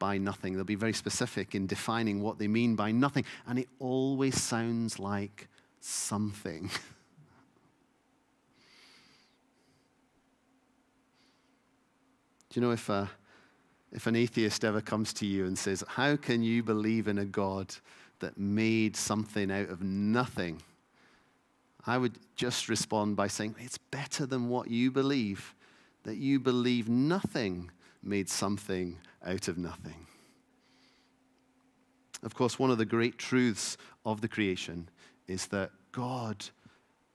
by 0.06 0.20
nothing. 0.20 0.54
They'll 0.54 0.64
be 0.64 0.76
very 0.76 0.94
specific 0.94 1.56
in 1.56 1.66
defining 1.66 2.22
what 2.22 2.38
they 2.38 2.48
mean 2.48 2.76
by 2.76 2.92
nothing. 2.92 3.26
And 3.48 3.58
it 3.58 3.68
always 3.80 4.40
sounds 4.40 5.00
like 5.00 5.48
something. 5.80 6.70
Do 12.50 12.54
you 12.54 12.62
know 12.62 12.70
if, 12.70 12.88
uh, 12.88 13.08
if 13.92 14.06
an 14.06 14.16
atheist 14.16 14.64
ever 14.64 14.80
comes 14.80 15.12
to 15.14 15.26
you 15.26 15.48
and 15.48 15.58
says, 15.58 15.84
How 15.88 16.16
can 16.16 16.44
you 16.44 16.62
believe 16.62 17.08
in 17.08 17.18
a 17.18 17.26
God 17.26 17.74
that 18.20 18.38
made 18.38 18.96
something 18.96 19.50
out 19.50 19.70
of 19.70 19.82
nothing? 19.82 20.62
I 21.88 21.98
would 21.98 22.20
just 22.36 22.70
respond 22.70 23.16
by 23.16 23.26
saying, 23.26 23.56
It's 23.58 23.80
better 23.80 24.28
than 24.28 24.50
what 24.50 24.70
you 24.70 24.92
believe, 24.92 25.56
that 26.04 26.18
you 26.18 26.40
believe 26.40 26.88
nothing 26.88 27.72
made 28.04 28.30
something 28.30 29.00
out 29.26 29.48
of 29.48 29.58
nothing. 29.58 30.06
Of 32.24 32.34
course, 32.34 32.58
one 32.58 32.72
of 32.72 32.78
the 32.78 32.86
great 32.86 33.18
truths 33.18 33.78
of 34.06 34.22
the 34.22 34.28
creation 34.28 34.90
is 35.28 35.48
that 35.48 35.72
God 35.92 36.46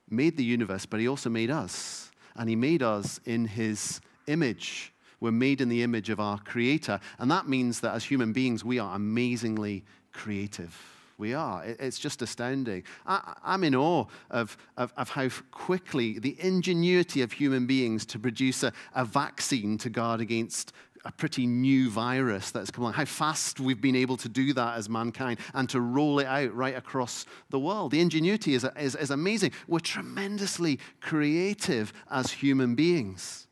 made 0.09 0.37
the 0.37 0.43
universe, 0.43 0.85
but 0.85 0.99
He 0.99 1.07
also 1.07 1.29
made 1.29 1.49
us. 1.49 2.11
And 2.35 2.49
He 2.49 2.55
made 2.55 2.81
us 2.81 3.19
in 3.25 3.45
His 3.45 3.99
image. 4.27 4.93
We're 5.19 5.31
made 5.31 5.61
in 5.61 5.69
the 5.69 5.83
image 5.83 6.09
of 6.09 6.19
our 6.19 6.39
Creator. 6.39 6.99
And 7.19 7.29
that 7.29 7.47
means 7.47 7.81
that 7.81 7.93
as 7.93 8.05
human 8.05 8.33
beings, 8.33 8.63
we 8.63 8.79
are 8.79 8.95
amazingly 8.95 9.83
creative 10.11 10.77
we 11.21 11.35
are. 11.35 11.63
It's 11.63 11.99
just 11.99 12.23
astounding. 12.23 12.83
I, 13.05 13.35
am 13.45 13.63
in 13.63 13.75
awe 13.75 14.05
of, 14.31 14.57
of, 14.75 14.91
of, 14.97 15.09
how 15.09 15.29
quickly 15.51 16.17
the 16.17 16.35
ingenuity 16.41 17.21
of 17.21 17.31
human 17.31 17.67
beings 17.67 18.07
to 18.07 18.19
produce 18.19 18.63
a, 18.63 18.73
a 18.95 19.05
vaccine 19.05 19.77
to 19.77 19.89
guard 19.91 20.19
against 20.19 20.73
a 21.03 21.11
pretty 21.11 21.47
new 21.47 21.89
virus 21.89 22.51
that's 22.51 22.69
come 22.69 22.83
along, 22.83 22.93
how 22.93 23.05
fast 23.05 23.59
we've 23.59 23.81
been 23.81 23.95
able 23.95 24.17
to 24.17 24.29
do 24.29 24.53
that 24.53 24.77
as 24.77 24.87
mankind 24.87 25.39
and 25.53 25.67
to 25.69 25.81
roll 25.81 26.19
it 26.19 26.27
out 26.27 26.53
right 26.53 26.75
across 26.75 27.25
the 27.49 27.59
world. 27.59 27.91
The 27.91 28.01
ingenuity 28.01 28.53
is, 28.53 28.65
is, 28.77 28.95
is 28.95 29.09
amazing. 29.09 29.51
We're 29.67 29.79
tremendously 29.79 30.79
creative 30.99 31.91
as 32.09 32.31
human 32.31 32.75
beings. 32.75 33.47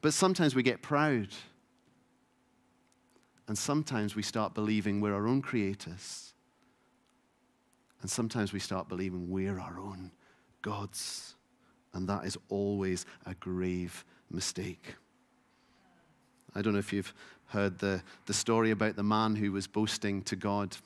But 0.00 0.14
sometimes 0.14 0.54
we 0.54 0.62
get 0.62 0.82
proud. 0.82 1.28
And 3.48 3.58
sometimes 3.58 4.14
we 4.14 4.22
start 4.22 4.54
believing 4.54 5.00
we're 5.00 5.14
our 5.14 5.26
own 5.26 5.42
creators. 5.42 6.34
And 8.00 8.10
sometimes 8.10 8.52
we 8.52 8.60
start 8.60 8.88
believing 8.88 9.28
we're 9.28 9.58
our 9.58 9.78
own 9.78 10.12
gods. 10.60 11.34
And 11.94 12.08
that 12.08 12.24
is 12.24 12.38
always 12.48 13.06
a 13.26 13.34
grave 13.34 14.04
mistake. 14.30 14.94
I 16.54 16.62
don't 16.62 16.72
know 16.72 16.78
if 16.78 16.92
you've 16.92 17.14
heard 17.46 17.78
the, 17.78 18.02
the 18.26 18.34
story 18.34 18.70
about 18.70 18.96
the 18.96 19.02
man 19.02 19.36
who 19.36 19.52
was 19.52 19.66
boasting 19.66 20.22
to 20.22 20.36
God 20.36 20.76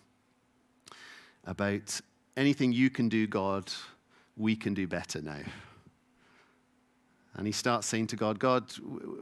about 1.44 2.00
anything 2.36 2.72
you 2.72 2.90
can 2.90 3.08
do, 3.08 3.26
God, 3.26 3.72
we 4.36 4.56
can 4.56 4.74
do 4.74 4.86
better 4.86 5.22
now. 5.22 5.40
And 7.34 7.46
he 7.46 7.52
starts 7.52 7.86
saying 7.86 8.08
to 8.08 8.16
God, 8.16 8.38
God, 8.38 8.64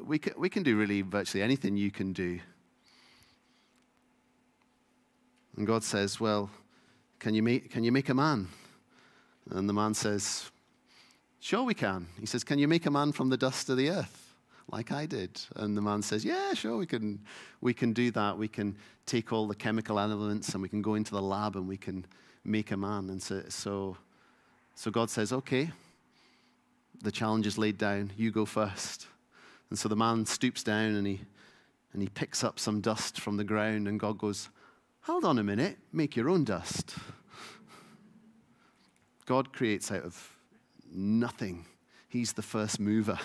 we 0.04 0.18
can, 0.18 0.34
we 0.38 0.48
can 0.48 0.62
do 0.62 0.76
really 0.76 1.02
virtually 1.02 1.42
anything 1.42 1.76
you 1.76 1.90
can 1.90 2.12
do. 2.12 2.40
And 5.56 5.66
God 5.66 5.84
says, 5.84 6.20
Well, 6.20 6.50
can 7.18 7.34
you 7.34 7.42
make, 7.42 7.70
can 7.70 7.84
you 7.84 7.92
make 7.92 8.08
a 8.08 8.14
man? 8.14 8.48
And 9.50 9.68
the 9.68 9.72
man 9.72 9.94
says, 9.94 10.50
Sure, 11.40 11.62
we 11.62 11.74
can. 11.74 12.06
He 12.18 12.26
says, 12.26 12.44
Can 12.44 12.58
you 12.58 12.68
make 12.68 12.86
a 12.86 12.90
man 12.90 13.12
from 13.12 13.28
the 13.28 13.36
dust 13.36 13.68
of 13.68 13.76
the 13.76 13.90
earth? 13.90 14.23
Like 14.70 14.92
I 14.92 15.06
did. 15.06 15.40
And 15.56 15.76
the 15.76 15.82
man 15.82 16.02
says, 16.02 16.24
Yeah, 16.24 16.54
sure, 16.54 16.76
we 16.76 16.86
can, 16.86 17.20
we 17.60 17.74
can 17.74 17.92
do 17.92 18.10
that. 18.12 18.38
We 18.38 18.48
can 18.48 18.76
take 19.06 19.32
all 19.32 19.46
the 19.46 19.54
chemical 19.54 19.98
elements 19.98 20.54
and 20.54 20.62
we 20.62 20.68
can 20.68 20.82
go 20.82 20.94
into 20.94 21.12
the 21.12 21.22
lab 21.22 21.56
and 21.56 21.68
we 21.68 21.76
can 21.76 22.06
make 22.44 22.70
a 22.70 22.76
man. 22.76 23.10
And 23.10 23.22
so, 23.22 23.42
so, 23.48 23.96
so 24.74 24.90
God 24.90 25.10
says, 25.10 25.32
Okay, 25.32 25.70
the 27.02 27.12
challenge 27.12 27.46
is 27.46 27.58
laid 27.58 27.78
down. 27.78 28.12
You 28.16 28.30
go 28.30 28.46
first. 28.46 29.06
And 29.70 29.78
so 29.78 29.88
the 29.88 29.96
man 29.96 30.26
stoops 30.26 30.62
down 30.62 30.94
and 30.94 31.06
he, 31.06 31.20
and 31.92 32.02
he 32.02 32.08
picks 32.08 32.44
up 32.44 32.58
some 32.58 32.80
dust 32.80 33.20
from 33.20 33.36
the 33.36 33.44
ground, 33.44 33.88
and 33.88 33.98
God 33.98 34.18
goes, 34.18 34.48
Hold 35.02 35.24
on 35.24 35.38
a 35.38 35.44
minute, 35.44 35.78
make 35.92 36.16
your 36.16 36.30
own 36.30 36.44
dust. 36.44 36.94
God 39.26 39.52
creates 39.52 39.90
out 39.90 40.02
of 40.02 40.36
nothing, 40.92 41.66
He's 42.08 42.32
the 42.32 42.42
first 42.42 42.78
mover. 42.78 43.18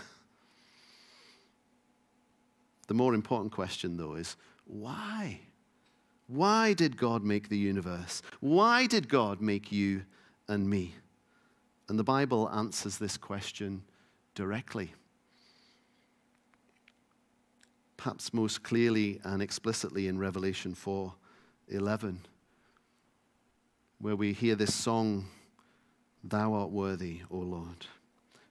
The 2.89 2.95
more 2.95 3.13
important 3.13 3.51
question, 3.51 3.97
though, 3.97 4.15
is 4.15 4.35
why? 4.65 5.41
Why 6.25 6.73
did 6.73 6.97
God 6.97 7.23
make 7.23 7.47
the 7.47 7.57
universe? 7.57 8.23
Why 8.39 8.87
did 8.87 9.07
God 9.07 9.41
make 9.41 9.71
you 9.71 10.05
and 10.47 10.67
me? 10.67 10.95
And 11.87 11.99
the 11.99 12.03
Bible 12.03 12.49
answers 12.49 12.97
this 12.97 13.15
question 13.15 13.83
directly. 14.33 14.95
Perhaps 17.95 18.33
most 18.33 18.63
clearly 18.63 19.21
and 19.23 19.39
explicitly 19.43 20.07
in 20.07 20.17
Revelation 20.17 20.73
4 20.73 21.13
11, 21.67 22.25
where 23.99 24.15
we 24.15 24.33
hear 24.33 24.55
this 24.55 24.73
song, 24.73 25.27
Thou 26.23 26.53
art 26.53 26.71
worthy, 26.71 27.21
O 27.29 27.37
Lord 27.37 27.85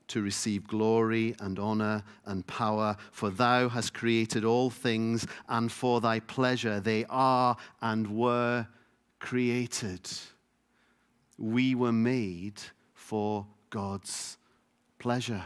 to 0.09 0.23
receive 0.23 0.67
glory 0.67 1.35
and 1.41 1.59
honor 1.59 2.03
and 2.25 2.47
power, 2.47 2.97
for 3.13 3.31
thou 3.31 3.69
hast 3.69 3.95
created 3.95 4.45
all 4.45 4.71
things, 4.71 5.27
and 5.49 5.71
for 5.71 6.01
thy 6.01 6.21
pleasure 6.21 6.81
they 6.81 7.05
are 7.09 7.57
and 7.81 8.09
were 8.09 8.67
created. 9.21 10.09
We 11.39 11.75
were 11.75 11.93
made 11.93 12.61
for 12.95 13.47
God's 13.71 14.39
pleasure. 14.99 15.45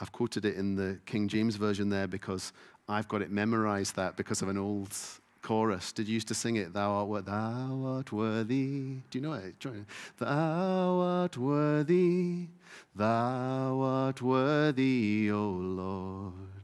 I've 0.00 0.12
quoted 0.12 0.44
it 0.44 0.56
in 0.56 0.74
the 0.74 0.98
King 1.06 1.26
James 1.28 1.56
Version 1.56 1.88
there 1.88 2.06
because 2.06 2.52
I've 2.88 3.08
got 3.08 3.22
it 3.22 3.30
memorized 3.30 3.96
that 3.96 4.16
because 4.16 4.42
of 4.42 4.48
an 4.48 4.58
old 4.58 4.94
chorus. 5.46 5.92
Did 5.92 6.08
you 6.08 6.14
used 6.14 6.26
to 6.28 6.34
sing 6.34 6.56
it? 6.56 6.72
Thou 6.72 7.08
art, 7.08 7.24
thou 7.24 7.82
art 7.86 8.10
worthy. 8.10 8.96
Do 9.10 9.18
you 9.18 9.20
know 9.20 9.34
it? 9.34 9.54
Thou 10.18 11.00
art 11.00 11.38
worthy. 11.38 12.48
Thou 12.96 13.80
art 13.80 14.20
worthy, 14.20 15.30
O 15.30 15.48
Lord. 15.50 16.55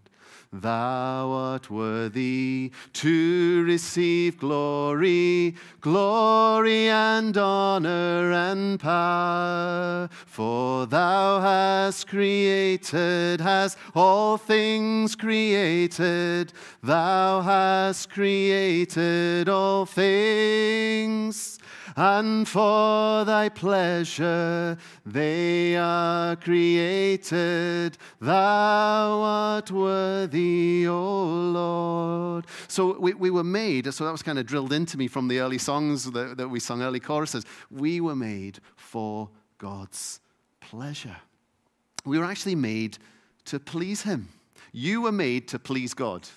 Thou 0.54 1.30
art 1.30 1.70
worthy 1.70 2.72
to 2.92 3.64
receive 3.64 4.36
glory, 4.36 5.54
glory 5.80 6.90
and 6.90 7.34
honor 7.38 8.32
and 8.32 8.78
power. 8.78 10.10
For 10.26 10.84
thou 10.84 11.40
hast 11.40 12.06
created, 12.06 13.40
has 13.40 13.78
all 13.94 14.36
things 14.36 15.16
created. 15.16 16.52
Thou 16.82 17.40
hast 17.40 18.10
created 18.10 19.48
all 19.48 19.86
things 19.86 21.58
and 21.96 22.48
for 22.48 23.24
thy 23.24 23.48
pleasure 23.48 24.76
they 25.04 25.76
are 25.76 26.36
created. 26.36 27.98
Thou 28.20 29.20
art 29.20 29.70
worthy, 29.70 30.86
O 30.88 31.24
Lord. 31.24 32.46
So 32.68 32.98
we, 32.98 33.14
we 33.14 33.30
were 33.30 33.44
made, 33.44 33.92
so 33.92 34.04
that 34.04 34.12
was 34.12 34.22
kind 34.22 34.38
of 34.38 34.46
drilled 34.46 34.72
into 34.72 34.96
me 34.96 35.08
from 35.08 35.28
the 35.28 35.40
early 35.40 35.58
songs 35.58 36.10
that, 36.10 36.36
that 36.36 36.48
we 36.48 36.60
sung, 36.60 36.82
early 36.82 37.00
choruses. 37.00 37.44
We 37.70 38.00
were 38.00 38.16
made 38.16 38.60
for 38.76 39.28
God's 39.58 40.20
pleasure. 40.60 41.16
We 42.04 42.18
were 42.18 42.24
actually 42.24 42.56
made 42.56 42.98
to 43.46 43.60
please 43.60 44.02
Him. 44.02 44.28
You 44.72 45.02
were 45.02 45.12
made 45.12 45.48
to 45.48 45.58
please 45.58 45.94
God. 45.94 46.28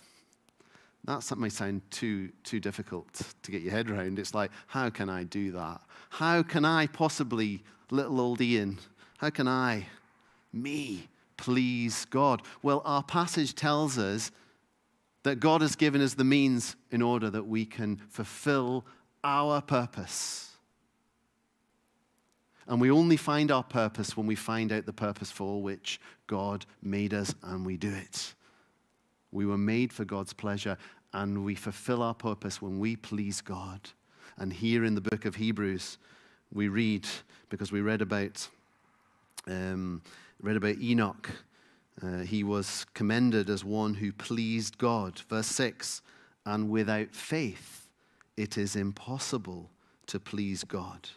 That 1.06 1.38
might 1.38 1.52
sound 1.52 1.82
too, 1.92 2.30
too 2.44 2.60
difficult 2.60 3.22
to 3.44 3.52
get 3.52 3.62
your 3.62 3.72
head 3.72 3.90
around. 3.90 4.18
It's 4.18 4.34
like, 4.34 4.52
how 4.68 4.90
can 4.90 5.10
I 5.10 5.24
do 5.24 5.52
that? 5.52 5.82
How 6.10 6.42
can 6.44 6.66
I 6.66 6.88
possibly, 6.88 7.64
little 7.92 8.20
old 8.20 8.42
Ian, 8.42 8.80
how 9.18 9.30
can 9.30 9.48
I, 9.48 9.88
me, 10.52 11.08
please 11.38 12.06
God? 12.06 12.42
Well, 12.62 12.82
our 12.86 13.04
passage 13.04 13.54
tells 13.56 13.98
us 13.98 14.32
that 15.24 15.40
God 15.40 15.62
has 15.62 15.76
given 15.76 16.02
us 16.02 16.14
the 16.14 16.24
means 16.24 16.76
in 16.92 17.02
order 17.02 17.30
that 17.30 17.48
we 17.48 17.66
can 17.66 17.98
fulfill 18.10 18.86
our 19.24 19.62
purpose. 19.62 20.52
And 22.68 22.80
we 22.80 22.92
only 22.92 23.18
find 23.18 23.52
our 23.52 23.64
purpose 23.64 24.16
when 24.16 24.28
we 24.28 24.36
find 24.36 24.72
out 24.72 24.86
the 24.86 24.94
purpose 24.94 25.32
for 25.32 25.62
which 25.62 26.00
God 26.28 26.66
made 26.82 27.14
us 27.14 27.34
and 27.44 27.66
we 27.66 27.78
do 27.78 27.90
it. 27.90 28.35
We 29.36 29.46
were 29.46 29.58
made 29.58 29.92
for 29.92 30.06
God's 30.06 30.32
pleasure, 30.32 30.78
and 31.12 31.44
we 31.44 31.56
fulfill 31.56 32.02
our 32.02 32.14
purpose 32.14 32.62
when 32.62 32.80
we 32.80 32.96
please 32.96 33.42
God. 33.42 33.90
And 34.38 34.54
here 34.54 34.86
in 34.86 34.96
the 34.96 35.02
book 35.02 35.26
of 35.26 35.36
Hebrews, 35.36 35.98
we 36.54 36.70
read, 36.70 37.06
because 37.50 37.70
we 37.70 37.82
read 37.82 38.02
about, 38.02 38.48
um, 39.46 40.02
read 40.42 40.56
about 40.56 40.78
Enoch. 40.78 41.30
Uh, 42.02 42.20
he 42.20 42.46
was 42.46 42.86
commended 42.94 43.50
as 43.50 43.66
one 43.66 43.96
who 43.96 44.14
pleased 44.14 44.78
God. 44.78 45.20
Verse 45.28 45.48
6 45.48 46.02
And 46.46 46.70
without 46.70 47.14
faith, 47.14 47.90
it 48.38 48.58
is 48.58 48.78
impossible 48.78 49.70
to 50.08 50.18
please 50.18 50.64
God. 50.64 51.10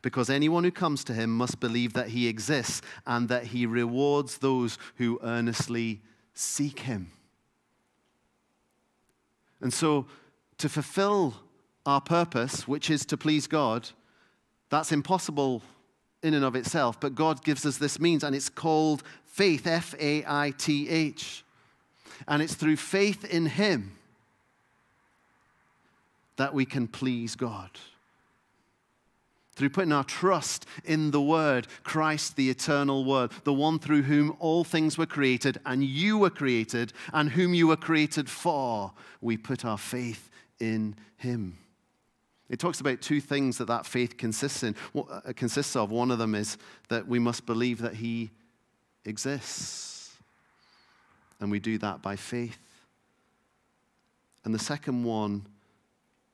Because 0.00 0.30
anyone 0.30 0.64
who 0.64 0.70
comes 0.70 1.04
to 1.04 1.12
him 1.12 1.36
must 1.36 1.60
believe 1.60 1.92
that 1.92 2.08
he 2.08 2.26
exists 2.26 2.80
and 3.06 3.28
that 3.28 3.48
he 3.48 3.66
rewards 3.66 4.38
those 4.38 4.78
who 4.96 5.20
earnestly 5.22 6.00
seek 6.34 6.80
him. 6.80 7.10
And 9.60 9.72
so, 9.72 10.06
to 10.58 10.68
fulfill 10.68 11.34
our 11.86 12.00
purpose, 12.00 12.66
which 12.66 12.90
is 12.90 13.04
to 13.06 13.16
please 13.16 13.46
God, 13.46 13.88
that's 14.70 14.92
impossible 14.92 15.62
in 16.22 16.34
and 16.34 16.44
of 16.44 16.54
itself, 16.54 17.00
but 17.00 17.14
God 17.14 17.44
gives 17.44 17.66
us 17.66 17.78
this 17.78 17.98
means, 17.98 18.22
and 18.22 18.34
it's 18.34 18.48
called 18.48 19.02
faith 19.24 19.66
F 19.66 19.94
A 19.98 20.24
I 20.26 20.52
T 20.56 20.88
H. 20.88 21.44
And 22.28 22.40
it's 22.42 22.54
through 22.54 22.76
faith 22.76 23.24
in 23.24 23.46
Him 23.46 23.96
that 26.36 26.54
we 26.54 26.64
can 26.64 26.86
please 26.86 27.34
God 27.34 27.70
through 29.54 29.70
putting 29.70 29.92
our 29.92 30.04
trust 30.04 30.66
in 30.84 31.10
the 31.10 31.20
Word, 31.20 31.66
Christ, 31.82 32.36
the 32.36 32.50
eternal 32.50 33.04
Word, 33.04 33.30
the 33.44 33.52
one 33.52 33.78
through 33.78 34.02
whom 34.02 34.36
all 34.38 34.64
things 34.64 34.96
were 34.96 35.06
created, 35.06 35.58
and 35.66 35.84
you 35.84 36.18
were 36.18 36.30
created, 36.30 36.92
and 37.12 37.30
whom 37.30 37.54
you 37.54 37.66
were 37.66 37.76
created 37.76 38.30
for, 38.30 38.92
we 39.20 39.36
put 39.36 39.64
our 39.64 39.78
faith 39.78 40.30
in 40.58 40.94
Him. 41.16 41.58
It 42.48 42.58
talks 42.58 42.80
about 42.80 43.00
two 43.00 43.20
things 43.20 43.58
that 43.58 43.68
that 43.68 43.86
faith 43.86 44.16
consists 44.16 44.62
in. 44.62 44.74
Uh, 44.94 45.32
consists 45.34 45.74
of. 45.74 45.90
One 45.90 46.10
of 46.10 46.18
them 46.18 46.34
is 46.34 46.58
that 46.88 47.06
we 47.06 47.18
must 47.18 47.46
believe 47.46 47.78
that 47.78 47.94
He 47.94 48.30
exists, 49.04 50.14
and 51.40 51.50
we 51.50 51.60
do 51.60 51.78
that 51.78 52.02
by 52.02 52.16
faith. 52.16 52.58
And 54.44 54.54
the 54.54 54.58
second 54.58 55.04
one 55.04 55.46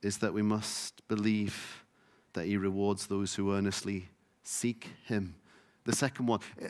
is 0.03 0.19
that 0.19 0.33
we 0.33 0.43
must 0.43 1.07
believe 1.09 1.85
that 2.39 2.47
he 2.47 2.57
rewards 2.57 3.09
those 3.09 3.35
who 3.35 3.53
earnestly 3.53 4.09
seek 4.45 4.89
him. 5.07 5.35
The 5.85 5.95
second 5.95 6.27
one, 6.27 6.41
eh, 6.63 6.69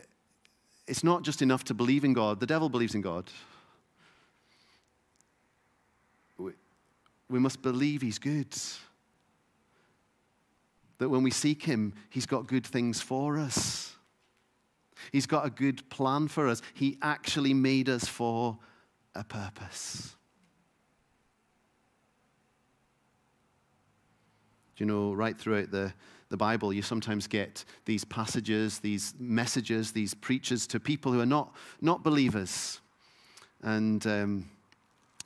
it's 0.86 1.04
not 1.04 1.22
just 1.22 1.42
enough 1.42 1.62
to 1.64 1.74
believe 1.74 2.04
in 2.04 2.14
God. 2.14 2.40
The 2.40 2.46
devil 2.46 2.70
believes 2.70 2.94
in 2.94 3.02
God. 3.02 3.30
We, 6.38 6.52
we 7.28 7.38
must 7.38 7.60
believe 7.60 8.00
he's 8.00 8.18
good. 8.18 8.56
That 10.96 11.10
when 11.10 11.22
we 11.22 11.30
seek 11.30 11.62
him, 11.62 11.92
he's 12.08 12.26
got 12.26 12.46
good 12.46 12.66
things 12.66 13.00
for 13.02 13.38
us. 13.38 13.94
He's 15.12 15.26
got 15.26 15.46
a 15.46 15.50
good 15.50 15.88
plan 15.90 16.28
for 16.28 16.48
us. 16.48 16.62
He 16.74 16.96
actually 17.02 17.54
made 17.54 17.88
us 17.88 18.06
for 18.06 18.58
a 19.14 19.22
purpose. 19.22 20.16
You 24.80 24.86
know, 24.86 25.12
right 25.12 25.36
throughout 25.36 25.70
the, 25.70 25.92
the 26.28 26.36
Bible, 26.36 26.72
you 26.72 26.82
sometimes 26.82 27.26
get 27.26 27.64
these 27.84 28.04
passages, 28.04 28.78
these 28.78 29.14
messages, 29.18 29.92
these 29.92 30.14
preachers 30.14 30.66
to 30.68 30.80
people 30.80 31.12
who 31.12 31.20
are 31.20 31.26
not, 31.26 31.54
not 31.80 32.02
believers. 32.02 32.80
And 33.62 34.06
um, 34.06 34.50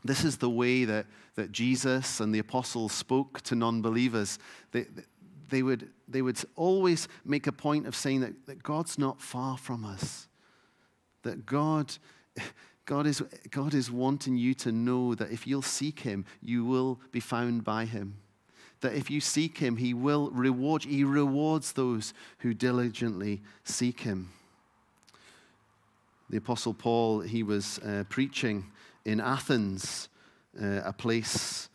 this 0.04 0.24
is 0.24 0.38
the 0.38 0.50
way 0.50 0.84
that, 0.84 1.06
that 1.34 1.52
Jesus 1.52 2.20
and 2.20 2.34
the 2.34 2.38
apostles 2.38 2.92
spoke 2.92 3.40
to 3.42 3.54
non 3.54 3.82
believers. 3.82 4.38
They, 4.70 4.86
they, 5.48 5.62
would, 5.62 5.90
they 6.08 6.22
would 6.22 6.38
always 6.56 7.08
make 7.24 7.46
a 7.46 7.52
point 7.52 7.86
of 7.86 7.96
saying 7.96 8.20
that, 8.20 8.46
that 8.46 8.62
God's 8.62 8.98
not 8.98 9.20
far 9.20 9.58
from 9.58 9.84
us, 9.84 10.28
that 11.22 11.46
God. 11.46 11.92
God 12.84 13.06
is, 13.06 13.22
God 13.52 13.74
is 13.74 13.92
wanting 13.92 14.36
you 14.36 14.54
to 14.54 14.72
know 14.72 15.14
that 15.14 15.30
if 15.30 15.46
you'll 15.46 15.62
seek 15.62 16.00
Him, 16.00 16.24
you 16.40 16.64
will 16.64 16.98
be 17.12 17.20
found 17.20 17.62
by 17.62 17.84
Him 17.84 18.16
that 18.82 18.94
if 18.94 19.10
you 19.10 19.20
seek 19.20 19.58
him, 19.58 19.76
he 19.76 19.94
will 19.94 20.30
reward. 20.30 20.84
He 20.84 21.02
rewards 21.02 21.72
those 21.72 22.12
who 22.38 22.54
diligently 22.54 23.40
seek 23.64 24.00
him. 24.00 24.30
The 26.30 26.36
Apostle 26.36 26.74
Paul, 26.74 27.20
he 27.20 27.42
was 27.42 27.78
uh, 27.80 28.04
preaching 28.08 28.66
in 29.04 29.20
Athens, 29.20 30.08
uh, 30.60 30.80
a 30.84 30.92
place 30.92 31.68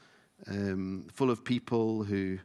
um, 0.47 1.05
full 1.13 1.29
of 1.29 1.43
people 1.43 2.03
who 2.03 2.39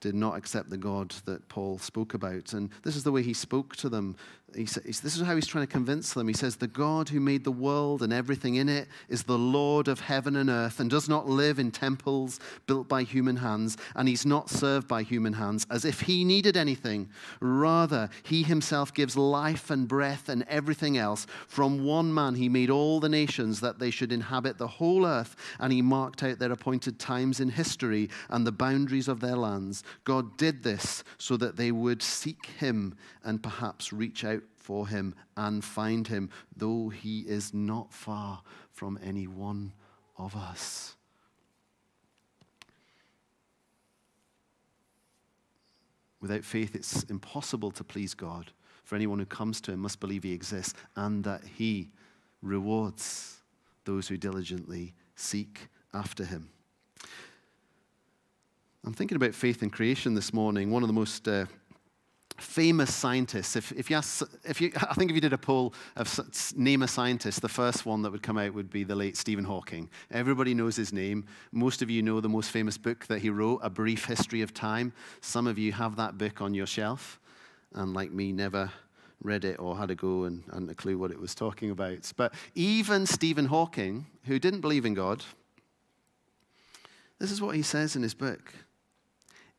did 0.00 0.14
not 0.14 0.36
accept 0.36 0.70
the 0.70 0.76
God 0.76 1.10
that 1.24 1.48
Paul 1.48 1.78
spoke 1.78 2.14
about. 2.14 2.52
And 2.52 2.70
this 2.82 2.96
is 2.96 3.04
the 3.04 3.12
way 3.12 3.22
he 3.22 3.34
spoke 3.34 3.74
to 3.76 3.88
them. 3.88 4.16
He 4.56 4.64
says, 4.64 5.00
this 5.00 5.14
is 5.14 5.22
how 5.22 5.34
he's 5.34 5.46
trying 5.46 5.66
to 5.66 5.72
convince 5.72 6.14
them. 6.14 6.26
He 6.26 6.32
says, 6.32 6.56
The 6.56 6.66
God 6.66 7.10
who 7.10 7.20
made 7.20 7.44
the 7.44 7.52
world 7.52 8.02
and 8.02 8.14
everything 8.14 8.54
in 8.54 8.68
it 8.68 8.88
is 9.08 9.22
the 9.22 9.36
Lord 9.36 9.88
of 9.88 10.00
heaven 10.00 10.36
and 10.36 10.48
earth 10.48 10.80
and 10.80 10.88
does 10.88 11.06
not 11.06 11.28
live 11.28 11.58
in 11.58 11.70
temples 11.70 12.40
built 12.66 12.88
by 12.88 13.02
human 13.02 13.36
hands, 13.36 13.76
and 13.94 14.08
he's 14.08 14.24
not 14.24 14.48
served 14.48 14.88
by 14.88 15.02
human 15.02 15.34
hands 15.34 15.66
as 15.70 15.84
if 15.84 16.00
he 16.00 16.24
needed 16.24 16.56
anything. 16.56 17.10
Rather, 17.40 18.08
he 18.22 18.42
himself 18.42 18.94
gives 18.94 19.18
life 19.18 19.70
and 19.70 19.86
breath 19.86 20.30
and 20.30 20.44
everything 20.48 20.96
else. 20.96 21.26
From 21.46 21.84
one 21.84 22.12
man, 22.12 22.34
he 22.34 22.48
made 22.48 22.70
all 22.70 23.00
the 23.00 23.08
nations 23.08 23.60
that 23.60 23.78
they 23.78 23.90
should 23.90 24.12
inhabit 24.12 24.56
the 24.56 24.66
whole 24.66 25.06
earth, 25.06 25.36
and 25.60 25.74
he 25.74 25.82
marked 25.82 26.22
out 26.22 26.38
their 26.38 26.52
appointed 26.52 26.98
times 26.98 27.38
in 27.38 27.50
history 27.50 28.08
and 28.30 28.46
the 28.46 28.52
boundaries 28.52 29.08
of 29.08 29.20
their 29.20 29.36
lands. 29.36 29.84
God 30.04 30.38
did 30.38 30.62
this 30.62 31.04
so 31.18 31.36
that 31.36 31.56
they 31.56 31.70
would 31.70 32.02
seek 32.02 32.46
him 32.46 32.96
and 33.22 33.42
perhaps 33.42 33.92
reach 33.92 34.24
out 34.24 34.42
for 34.68 34.86
him 34.86 35.14
and 35.34 35.64
find 35.64 36.08
him, 36.08 36.28
though 36.54 36.90
he 36.90 37.20
is 37.20 37.54
not 37.54 37.90
far 37.90 38.42
from 38.70 38.98
any 39.02 39.26
one 39.26 39.72
of 40.18 40.36
us. 40.36 40.94
Without 46.20 46.44
faith, 46.44 46.74
it's 46.74 47.04
impossible 47.04 47.70
to 47.70 47.82
please 47.82 48.12
God. 48.12 48.50
For 48.84 48.94
anyone 48.94 49.18
who 49.18 49.24
comes 49.24 49.62
to 49.62 49.72
him 49.72 49.80
must 49.80 50.00
believe 50.00 50.22
he 50.22 50.34
exists 50.34 50.74
and 50.96 51.24
that 51.24 51.40
he 51.56 51.88
rewards 52.42 53.38
those 53.86 54.06
who 54.06 54.18
diligently 54.18 54.92
seek 55.16 55.68
after 55.94 56.26
him. 56.26 56.50
I'm 58.84 58.92
thinking 58.92 59.16
about 59.16 59.34
faith 59.34 59.62
in 59.62 59.70
creation 59.70 60.12
this 60.12 60.34
morning. 60.34 60.70
One 60.70 60.82
of 60.82 60.88
the 60.88 60.92
most 60.92 61.26
uh, 61.26 61.46
famous 62.38 62.94
scientists, 62.94 63.56
if, 63.56 63.72
if, 63.72 63.90
you 63.90 63.96
ask, 63.96 64.22
if 64.44 64.60
you, 64.60 64.72
I 64.76 64.94
think 64.94 65.10
if 65.10 65.14
you 65.14 65.20
did 65.20 65.32
a 65.32 65.38
poll 65.38 65.74
of 65.96 66.08
name 66.56 66.82
a 66.82 66.88
scientist, 66.88 67.42
the 67.42 67.48
first 67.48 67.84
one 67.84 68.02
that 68.02 68.12
would 68.12 68.22
come 68.22 68.38
out 68.38 68.54
would 68.54 68.70
be 68.70 68.84
the 68.84 68.94
late 68.94 69.16
Stephen 69.16 69.44
Hawking. 69.44 69.90
Everybody 70.10 70.54
knows 70.54 70.76
his 70.76 70.92
name. 70.92 71.26
Most 71.52 71.82
of 71.82 71.90
you 71.90 72.02
know 72.02 72.20
the 72.20 72.28
most 72.28 72.50
famous 72.50 72.78
book 72.78 73.06
that 73.06 73.20
he 73.20 73.30
wrote, 73.30 73.60
A 73.62 73.70
Brief 73.70 74.04
History 74.04 74.42
of 74.42 74.54
Time. 74.54 74.92
Some 75.20 75.46
of 75.46 75.58
you 75.58 75.72
have 75.72 75.96
that 75.96 76.18
book 76.18 76.40
on 76.40 76.54
your 76.54 76.66
shelf, 76.66 77.20
and 77.74 77.94
like 77.94 78.12
me, 78.12 78.32
never 78.32 78.70
read 79.22 79.44
it 79.44 79.58
or 79.58 79.76
had 79.76 79.90
a 79.90 79.94
go 79.94 80.24
and 80.24 80.44
hadn't 80.52 80.70
a 80.70 80.74
clue 80.74 80.96
what 80.96 81.10
it 81.10 81.20
was 81.20 81.34
talking 81.34 81.70
about. 81.70 82.12
But 82.16 82.34
even 82.54 83.04
Stephen 83.04 83.46
Hawking, 83.46 84.06
who 84.24 84.38
didn't 84.38 84.60
believe 84.60 84.86
in 84.86 84.94
God, 84.94 85.24
this 87.18 87.32
is 87.32 87.42
what 87.42 87.56
he 87.56 87.62
says 87.62 87.96
in 87.96 88.02
his 88.02 88.14
book 88.14 88.54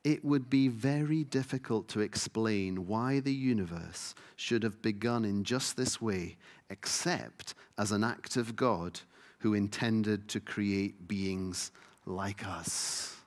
it 0.03 0.23
would 0.23 0.49
be 0.49 0.67
very 0.67 1.23
difficult 1.25 1.87
to 1.89 1.99
explain 1.99 2.87
why 2.87 3.19
the 3.19 3.33
universe 3.33 4.15
should 4.35 4.63
have 4.63 4.81
begun 4.81 5.25
in 5.25 5.43
just 5.43 5.75
this 5.75 6.01
way, 6.01 6.37
except 6.69 7.53
as 7.77 7.91
an 7.91 8.03
act 8.03 8.37
of 8.37 8.55
God 8.55 9.01
who 9.39 9.53
intended 9.53 10.29
to 10.29 10.39
create 10.39 11.07
beings 11.07 11.71
like 12.05 12.47
us. 12.47 13.17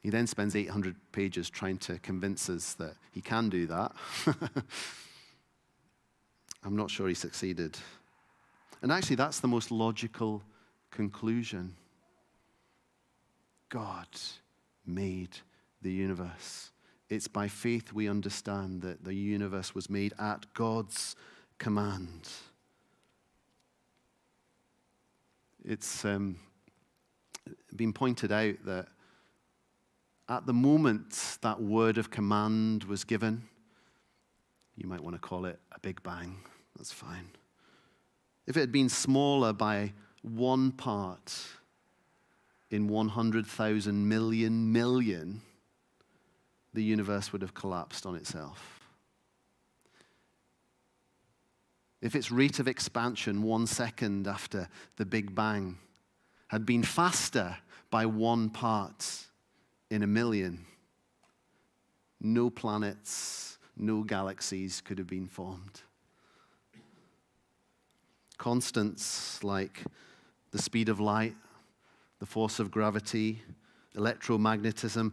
he 0.00 0.10
then 0.10 0.26
spends 0.26 0.56
800 0.56 0.96
pages 1.12 1.48
trying 1.48 1.78
to 1.78 1.98
convince 2.00 2.50
us 2.50 2.74
that 2.74 2.94
he 3.12 3.20
can 3.20 3.48
do 3.48 3.66
that. 3.66 3.92
I'm 6.64 6.74
not 6.76 6.90
sure 6.90 7.06
he 7.06 7.14
succeeded. 7.14 7.78
And 8.82 8.90
actually, 8.90 9.16
that's 9.16 9.38
the 9.40 9.48
most 9.48 9.70
logical 9.70 10.42
conclusion. 10.90 11.76
God 13.68 14.08
made 14.84 15.38
the 15.82 15.92
universe. 15.92 16.70
It's 17.08 17.28
by 17.28 17.48
faith 17.48 17.92
we 17.92 18.08
understand 18.08 18.82
that 18.82 19.04
the 19.04 19.14
universe 19.14 19.74
was 19.74 19.88
made 19.88 20.12
at 20.18 20.52
God's 20.54 21.14
command. 21.58 22.28
It's 25.64 26.04
um, 26.04 26.36
been 27.74 27.92
pointed 27.92 28.32
out 28.32 28.56
that 28.64 28.88
at 30.28 30.46
the 30.46 30.52
moment 30.52 31.38
that 31.42 31.60
word 31.60 31.98
of 31.98 32.10
command 32.10 32.84
was 32.84 33.04
given, 33.04 33.42
you 34.76 34.88
might 34.88 35.02
want 35.02 35.14
to 35.14 35.20
call 35.20 35.44
it 35.44 35.58
a 35.72 35.80
big 35.80 36.02
bang. 36.02 36.36
That's 36.76 36.92
fine. 36.92 37.30
If 38.46 38.56
it 38.56 38.60
had 38.60 38.72
been 38.72 38.88
smaller 38.88 39.52
by 39.52 39.92
one 40.22 40.72
part, 40.72 41.34
in 42.76 42.88
100,000 42.88 44.06
million 44.06 44.70
million, 44.70 45.40
the 46.74 46.84
universe 46.84 47.32
would 47.32 47.40
have 47.40 47.54
collapsed 47.54 48.04
on 48.04 48.14
itself. 48.14 48.80
If 52.02 52.14
its 52.14 52.30
rate 52.30 52.58
of 52.58 52.68
expansion 52.68 53.42
one 53.42 53.66
second 53.66 54.28
after 54.28 54.68
the 54.96 55.06
Big 55.06 55.34
Bang 55.34 55.78
had 56.48 56.66
been 56.66 56.82
faster 56.82 57.56
by 57.90 58.04
one 58.04 58.50
part 58.50 59.24
in 59.90 60.02
a 60.02 60.06
million, 60.06 60.66
no 62.20 62.50
planets, 62.50 63.58
no 63.74 64.02
galaxies 64.02 64.82
could 64.82 64.98
have 64.98 65.08
been 65.08 65.26
formed. 65.26 65.80
Constants 68.36 69.42
like 69.42 69.82
the 70.50 70.60
speed 70.60 70.90
of 70.90 71.00
light, 71.00 71.34
the 72.18 72.26
force 72.26 72.58
of 72.58 72.70
gravity, 72.70 73.42
electromagnetism, 73.94 75.12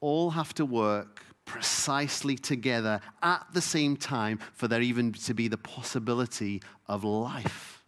all 0.00 0.30
have 0.30 0.52
to 0.54 0.64
work 0.64 1.24
precisely 1.44 2.36
together 2.36 3.00
at 3.22 3.44
the 3.52 3.60
same 3.60 3.96
time 3.96 4.38
for 4.54 4.68
there 4.68 4.80
even 4.80 5.12
to 5.12 5.34
be 5.34 5.48
the 5.48 5.58
possibility 5.58 6.62
of 6.88 7.04
life. 7.04 7.84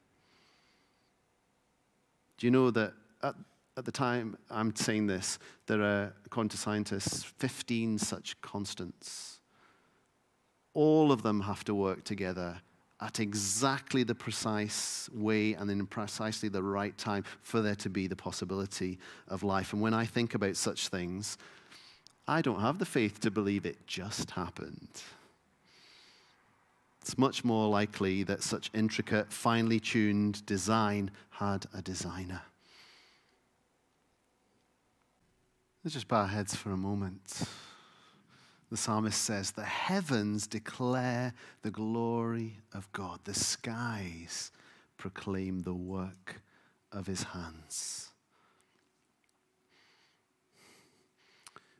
Do 2.38 2.46
you 2.46 2.50
know 2.50 2.70
that 2.72 2.92
at, 3.22 3.34
at 3.76 3.84
the 3.84 3.92
time 3.92 4.36
I'm 4.50 4.74
saying 4.74 5.06
this, 5.06 5.38
there 5.66 5.82
are, 5.82 6.12
according 6.26 6.50
to 6.50 6.56
scientists, 6.56 7.22
15 7.22 7.98
such 7.98 8.40
constants. 8.40 9.40
All 10.72 11.12
of 11.12 11.22
them 11.22 11.42
have 11.42 11.64
to 11.64 11.74
work 11.74 12.04
together 12.04 12.60
at 13.00 13.20
exactly 13.20 14.02
the 14.02 14.14
precise 14.14 15.10
way 15.12 15.54
and 15.54 15.70
in 15.70 15.86
precisely 15.86 16.48
the 16.48 16.62
right 16.62 16.96
time 16.96 17.24
for 17.42 17.60
there 17.60 17.74
to 17.74 17.90
be 17.90 18.06
the 18.06 18.16
possibility 18.16 18.98
of 19.28 19.42
life. 19.42 19.72
And 19.72 19.82
when 19.82 19.94
I 19.94 20.04
think 20.04 20.34
about 20.34 20.56
such 20.56 20.88
things, 20.88 21.36
I 22.26 22.40
don't 22.40 22.60
have 22.60 22.78
the 22.78 22.86
faith 22.86 23.20
to 23.20 23.30
believe 23.30 23.66
it 23.66 23.86
just 23.86 24.30
happened. 24.30 25.02
It's 27.00 27.18
much 27.18 27.44
more 27.44 27.68
likely 27.68 28.22
that 28.22 28.42
such 28.42 28.70
intricate, 28.72 29.30
finely 29.30 29.78
tuned 29.78 30.46
design 30.46 31.10
had 31.30 31.66
a 31.74 31.82
designer. 31.82 32.40
Let's 35.84 35.92
just 35.92 36.08
bow 36.08 36.22
our 36.22 36.26
heads 36.26 36.56
for 36.56 36.70
a 36.70 36.78
moment 36.78 37.46
the 38.70 38.76
psalmist 38.76 39.22
says, 39.22 39.52
The 39.52 39.62
heavens 39.62 40.46
declare 40.46 41.32
the 41.62 41.70
glory 41.70 42.58
of 42.72 42.90
God, 42.92 43.20
the 43.24 43.34
skies 43.34 44.50
proclaim 44.96 45.62
the 45.62 45.74
work 45.74 46.40
of 46.92 47.06
his 47.06 47.24
hands. 47.24 48.10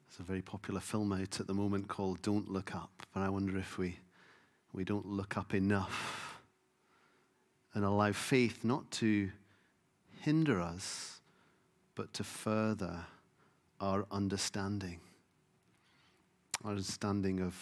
There's 0.07 0.21
a 0.21 0.23
very 0.23 0.43
popular 0.43 0.81
film 0.81 1.13
out 1.13 1.41
at 1.41 1.47
the 1.47 1.55
moment 1.55 1.89
called 1.89 2.23
Don't 2.23 2.51
Look 2.51 2.75
Up, 2.75 2.91
but 3.13 3.21
I 3.21 3.29
wonder 3.29 3.59
if 3.59 3.79
we, 3.79 3.99
we 4.73 4.85
don't 4.85 5.07
look 5.07 5.37
up 5.37 5.55
enough. 5.55 6.39
And 7.75 7.85
allow 7.85 8.13
faith 8.13 8.63
not 8.63 8.89
to 8.93 9.31
hinder 10.21 10.61
us, 10.61 11.21
but 11.97 12.13
to 12.15 12.23
further 12.23 13.07
our 13.81 14.07
understanding 14.13 15.01
understanding 16.65 17.41
of 17.41 17.55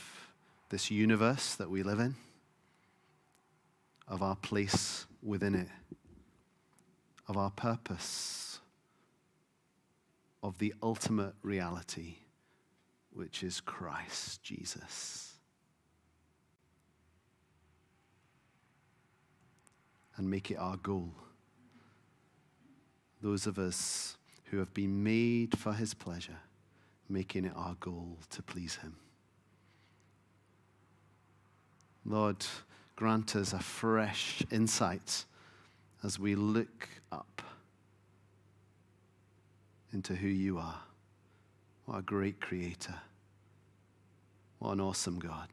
this 0.69 0.91
universe 0.91 1.55
that 1.57 1.69
we 1.69 1.83
live 1.83 1.99
in, 1.99 2.15
of 4.09 4.23
our 4.23 4.37
place 4.37 5.07
within 5.23 5.55
it, 5.55 5.69
of 7.29 7.37
our 7.37 7.51
purpose, 7.51 8.61
of 10.43 10.59
the 10.59 10.73
ultimate 10.83 11.35
reality, 11.43 12.15
which 13.13 13.43
is 13.43 13.61
Christ 13.61 14.43
Jesus. 14.43 15.35
And 20.17 20.31
make 20.31 20.51
it 20.51 20.57
our 20.57 20.77
goal. 20.77 21.11
Those 23.21 23.47
of 23.47 23.59
us 23.59 24.17
who 24.47 24.59
have 24.59 24.75
been 24.75 25.03
made 25.03 25.59
for 25.59 25.73
his 25.73 25.95
pleasure 25.95 26.39
making 27.13 27.45
it 27.45 27.53
our 27.55 27.75
goal 27.81 28.17
to 28.31 28.43
please 28.43 28.77
Him. 28.77 28.97
Lord, 32.05 32.45
grant 32.97 33.37
us 33.37 33.53
a 33.53 33.59
fresh 33.59 34.43
insight 34.51 35.25
as 36.03 36.19
we 36.19 36.35
look 36.35 36.89
up 37.13 37.43
into 39.93 40.15
who 40.15 40.29
you 40.29 40.59
are. 40.59 40.81
What 41.85 41.99
a 41.99 42.03
great 42.03 42.41
creator. 42.41 42.95
What 44.59 44.73
an 44.73 44.81
awesome 44.81 45.19
God. 45.19 45.49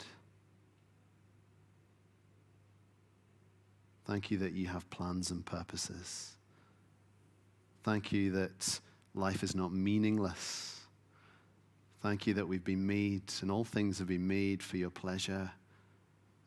Thank 4.06 4.32
you 4.32 4.38
that 4.40 4.54
you 4.54 4.68
have 4.68 4.90
plans 4.90 5.30
and 5.30 5.46
purposes. 5.46 6.32
Thank 7.84 8.12
you 8.12 8.32
that 8.32 8.80
life 9.14 9.44
is 9.44 9.56
not 9.56 9.72
meaningless. 9.72 10.79
Thank 12.02 12.28
you 12.28 12.34
that 12.36 12.48
we've 12.48 12.64
been 12.64 12.88
made 12.88 13.24
and 13.42 13.52
all 13.52 13.66
things 13.66 14.00
have 14.00 14.08
been 14.08 14.28
made 14.28 14.64
for 14.64 14.78
your 14.78 14.90
pleasure. 14.90 15.52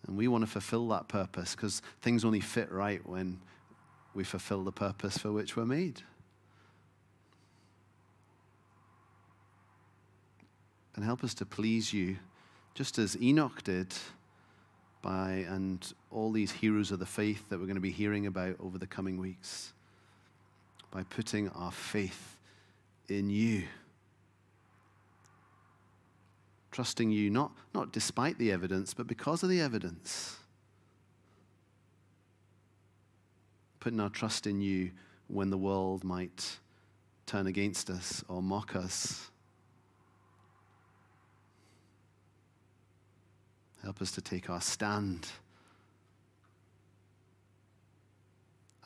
And 0.06 0.16
we 0.16 0.26
want 0.26 0.42
to 0.42 0.50
fulfill 0.50 0.88
that 0.88 1.08
purpose 1.08 1.54
because 1.54 1.82
things 2.00 2.24
only 2.24 2.40
fit 2.40 2.72
right 2.72 3.06
when 3.06 3.38
we 4.14 4.24
fulfill 4.24 4.64
the 4.64 4.72
purpose 4.72 5.18
for 5.18 5.30
which 5.30 5.56
we're 5.56 5.66
made. 5.66 6.02
And 10.94 11.04
help 11.04 11.22
us 11.22 11.34
to 11.34 11.46
please 11.46 11.92
you, 11.92 12.16
just 12.74 12.98
as 12.98 13.20
Enoch 13.20 13.62
did, 13.62 13.94
by 15.02 15.44
and 15.48 15.92
all 16.10 16.30
these 16.32 16.52
heroes 16.52 16.90
of 16.92 16.98
the 16.98 17.06
faith 17.06 17.48
that 17.48 17.58
we're 17.58 17.66
going 17.66 17.76
to 17.76 17.80
be 17.80 17.90
hearing 17.90 18.26
about 18.26 18.56
over 18.60 18.78
the 18.78 18.86
coming 18.86 19.18
weeks, 19.18 19.72
by 20.90 21.02
putting 21.02 21.48
our 21.50 21.72
faith 21.72 22.36
in 23.08 23.30
you. 23.30 23.64
Trusting 26.72 27.10
you, 27.10 27.30
not, 27.30 27.52
not 27.74 27.92
despite 27.92 28.38
the 28.38 28.50
evidence, 28.50 28.94
but 28.94 29.06
because 29.06 29.42
of 29.42 29.48
the 29.48 29.60
evidence. 29.60 30.38
Putting 33.78 34.00
our 34.00 34.08
trust 34.08 34.46
in 34.46 34.60
you 34.60 34.90
when 35.28 35.50
the 35.50 35.58
world 35.58 36.02
might 36.02 36.58
turn 37.26 37.46
against 37.46 37.90
us 37.90 38.24
or 38.28 38.42
mock 38.42 38.74
us. 38.74 39.30
Help 43.82 44.00
us 44.00 44.12
to 44.12 44.20
take 44.20 44.48
our 44.48 44.60
stand 44.60 45.28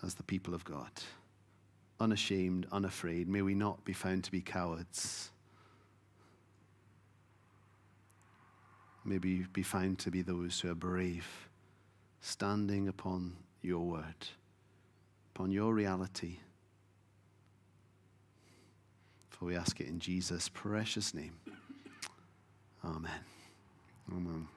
as 0.03 0.14
the 0.14 0.22
people 0.22 0.55
of 0.55 0.64
God 0.64 0.90
unashamed, 2.01 2.66
unafraid. 2.72 3.29
May 3.29 3.42
we 3.42 3.55
not 3.55 3.85
be 3.85 3.92
found 3.92 4.25
to 4.25 4.31
be 4.31 4.40
cowards. 4.40 5.31
May 9.07 9.19
we 9.19 9.47
be 9.53 9.62
found 9.62 10.01
to 10.01 10.11
be 10.11 10.23
those 10.23 10.59
who 10.59 10.69
are 10.69 10.75
brave, 10.75 11.49
standing 12.21 12.88
upon 12.88 13.37
your 13.62 13.87
word, 13.87 14.27
upon 15.33 15.53
your 15.53 15.73
reality. 15.73 16.38
For 19.31 19.45
we 19.45 19.57
ask 19.57 19.81
it 19.81 19.87
in 19.87 20.01
Jesus' 20.01 20.49
precious 20.49 21.14
name. 21.14 21.35
Amen. 22.85 23.21
Amen. 24.11 24.49